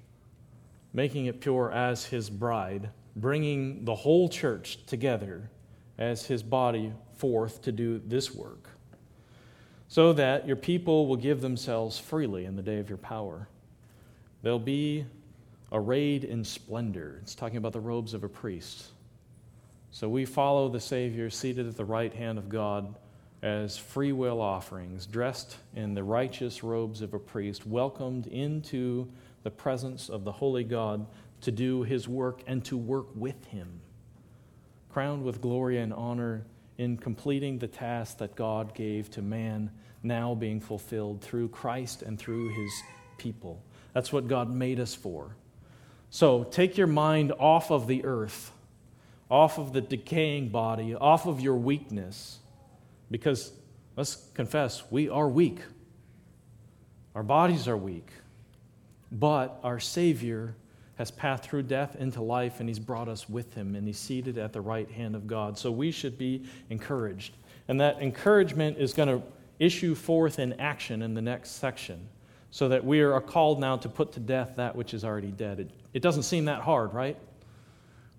[0.92, 5.50] making it pure as his bride, bringing the whole church together
[5.98, 8.68] as his body forth to do this work,
[9.88, 13.48] so that your people will give themselves freely in the day of your power.
[14.42, 15.04] They'll be
[15.72, 17.18] arrayed in splendor.
[17.22, 18.86] It's talking about the robes of a priest.
[19.90, 22.94] So we follow the Savior seated at the right hand of God
[23.42, 29.10] as free will offerings, dressed in the righteous robes of a priest, welcomed into
[29.42, 31.06] the presence of the holy God
[31.40, 33.80] to do his work and to work with him,
[34.90, 36.44] crowned with glory and honor
[36.76, 39.70] in completing the task that God gave to man,
[40.02, 42.72] now being fulfilled through Christ and through his
[43.18, 43.62] people.
[43.92, 45.36] That's what God made us for.
[46.10, 48.50] So take your mind off of the earth,
[49.30, 52.38] off of the decaying body, off of your weakness,
[53.10, 53.52] because
[53.96, 55.60] let's confess, we are weak.
[57.14, 58.10] Our bodies are weak.
[59.12, 60.54] But our Savior
[60.96, 64.38] has passed through death into life, and He's brought us with Him, and He's seated
[64.38, 65.58] at the right hand of God.
[65.58, 67.34] So we should be encouraged.
[67.68, 69.22] And that encouragement is going to
[69.58, 72.08] issue forth in action in the next section
[72.50, 75.60] so that we are called now to put to death that which is already dead.
[75.60, 77.16] It, it doesn't seem that hard, right?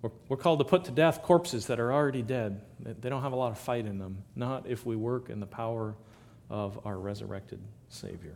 [0.02, 2.62] We're, we're called to put to death corpses that are already dead.
[2.80, 5.46] They don't have a lot of fight in them, not if we work in the
[5.46, 5.96] power
[6.50, 7.60] of our resurrected
[7.90, 8.36] Savior.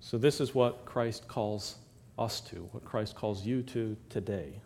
[0.00, 1.76] So, this is what Christ calls
[2.18, 4.60] us to, what Christ calls you to today.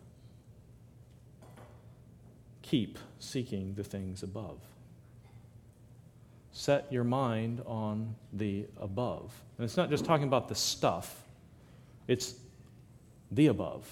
[2.61, 4.59] Keep seeking the things above
[6.51, 9.33] set your mind on the above.
[9.57, 11.23] And it's not just talking about the stuff,
[12.07, 12.35] it's
[13.31, 13.87] the above.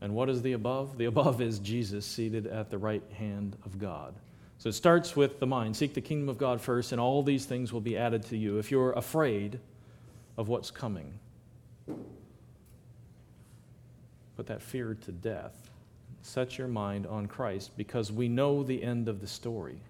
[0.00, 0.96] And what is the above?
[0.96, 4.14] The above is Jesus seated at the right hand of God.
[4.56, 5.76] So it starts with the mind.
[5.76, 8.58] Seek the kingdom of God first, and all these things will be added to you.
[8.58, 9.58] If you're afraid
[10.36, 11.18] of what's coming,
[14.36, 15.70] put that fear to death.
[16.22, 19.80] Set your mind on Christ because we know the end of the story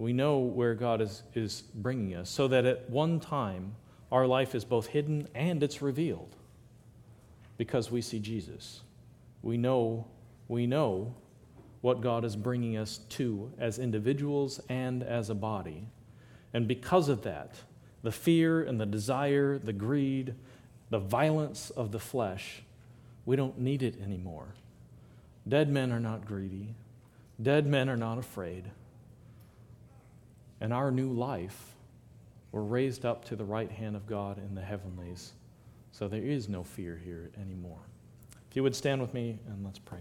[0.00, 3.74] we know where God is, is bringing us, so that at one time
[4.10, 6.34] our life is both hidden and it's revealed
[7.58, 8.80] because we see Jesus.
[9.42, 10.06] We know,
[10.48, 11.14] we know
[11.82, 15.86] what God is bringing us to as individuals and as a body.
[16.54, 17.56] And because of that,
[18.02, 20.34] the fear and the desire, the greed,
[20.88, 22.62] the violence of the flesh,
[23.26, 24.54] we don't need it anymore.
[25.46, 26.74] Dead men are not greedy.
[27.40, 28.70] Dead men are not afraid.
[30.60, 31.74] And our new life,
[32.52, 35.32] we're raised up to the right hand of God in the heavenlies.
[35.92, 37.80] So there is no fear here anymore.
[38.50, 40.00] If you would stand with me and let's pray.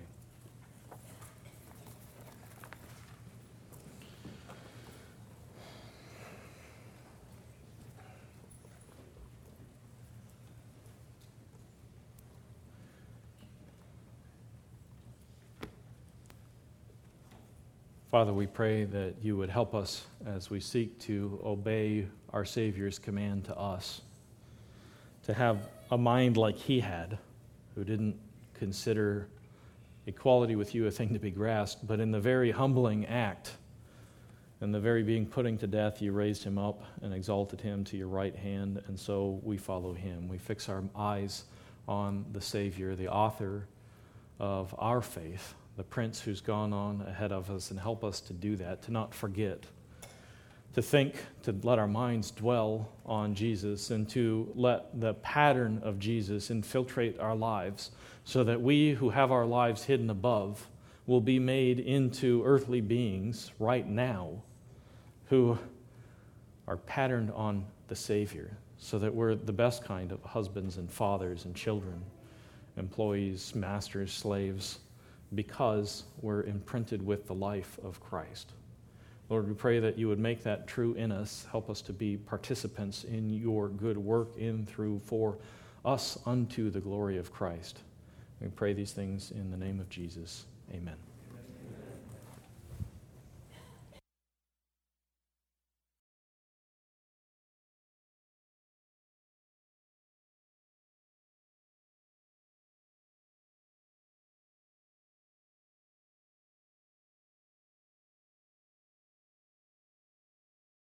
[18.11, 22.97] Father, we pray that you would help us as we seek to obey our Savior's
[22.97, 24.01] command to us,
[25.25, 27.19] to have a mind like he had,
[27.75, 28.19] who didn't
[28.55, 29.27] consider
[30.07, 33.57] equality with you a thing to be grasped, but in the very humbling act,
[34.59, 37.95] in the very being putting to death, you raised him up and exalted him to
[37.95, 40.27] your right hand, and so we follow him.
[40.27, 41.43] We fix our eyes
[41.87, 43.67] on the Savior, the author
[44.39, 48.33] of our faith the Prince who's gone on ahead of us, and help us to
[48.33, 49.63] do that, to not forget,
[50.73, 55.97] to think, to let our minds dwell on Jesus, and to let the pattern of
[55.97, 57.91] Jesus infiltrate our lives
[58.25, 60.67] so that we who have our lives hidden above
[61.07, 64.33] will be made into earthly beings right now
[65.27, 65.57] who
[66.67, 71.45] are patterned on the Savior, so that we're the best kind of husbands and fathers
[71.45, 72.03] and children,
[72.75, 74.79] employees, masters, slaves
[75.35, 78.53] because we're imprinted with the life of Christ.
[79.29, 81.45] Lord, we pray that you would make that true in us.
[81.51, 85.37] Help us to be participants in your good work in, through, for
[85.85, 87.79] us unto the glory of Christ.
[88.41, 90.45] We pray these things in the name of Jesus.
[90.73, 91.08] Amen.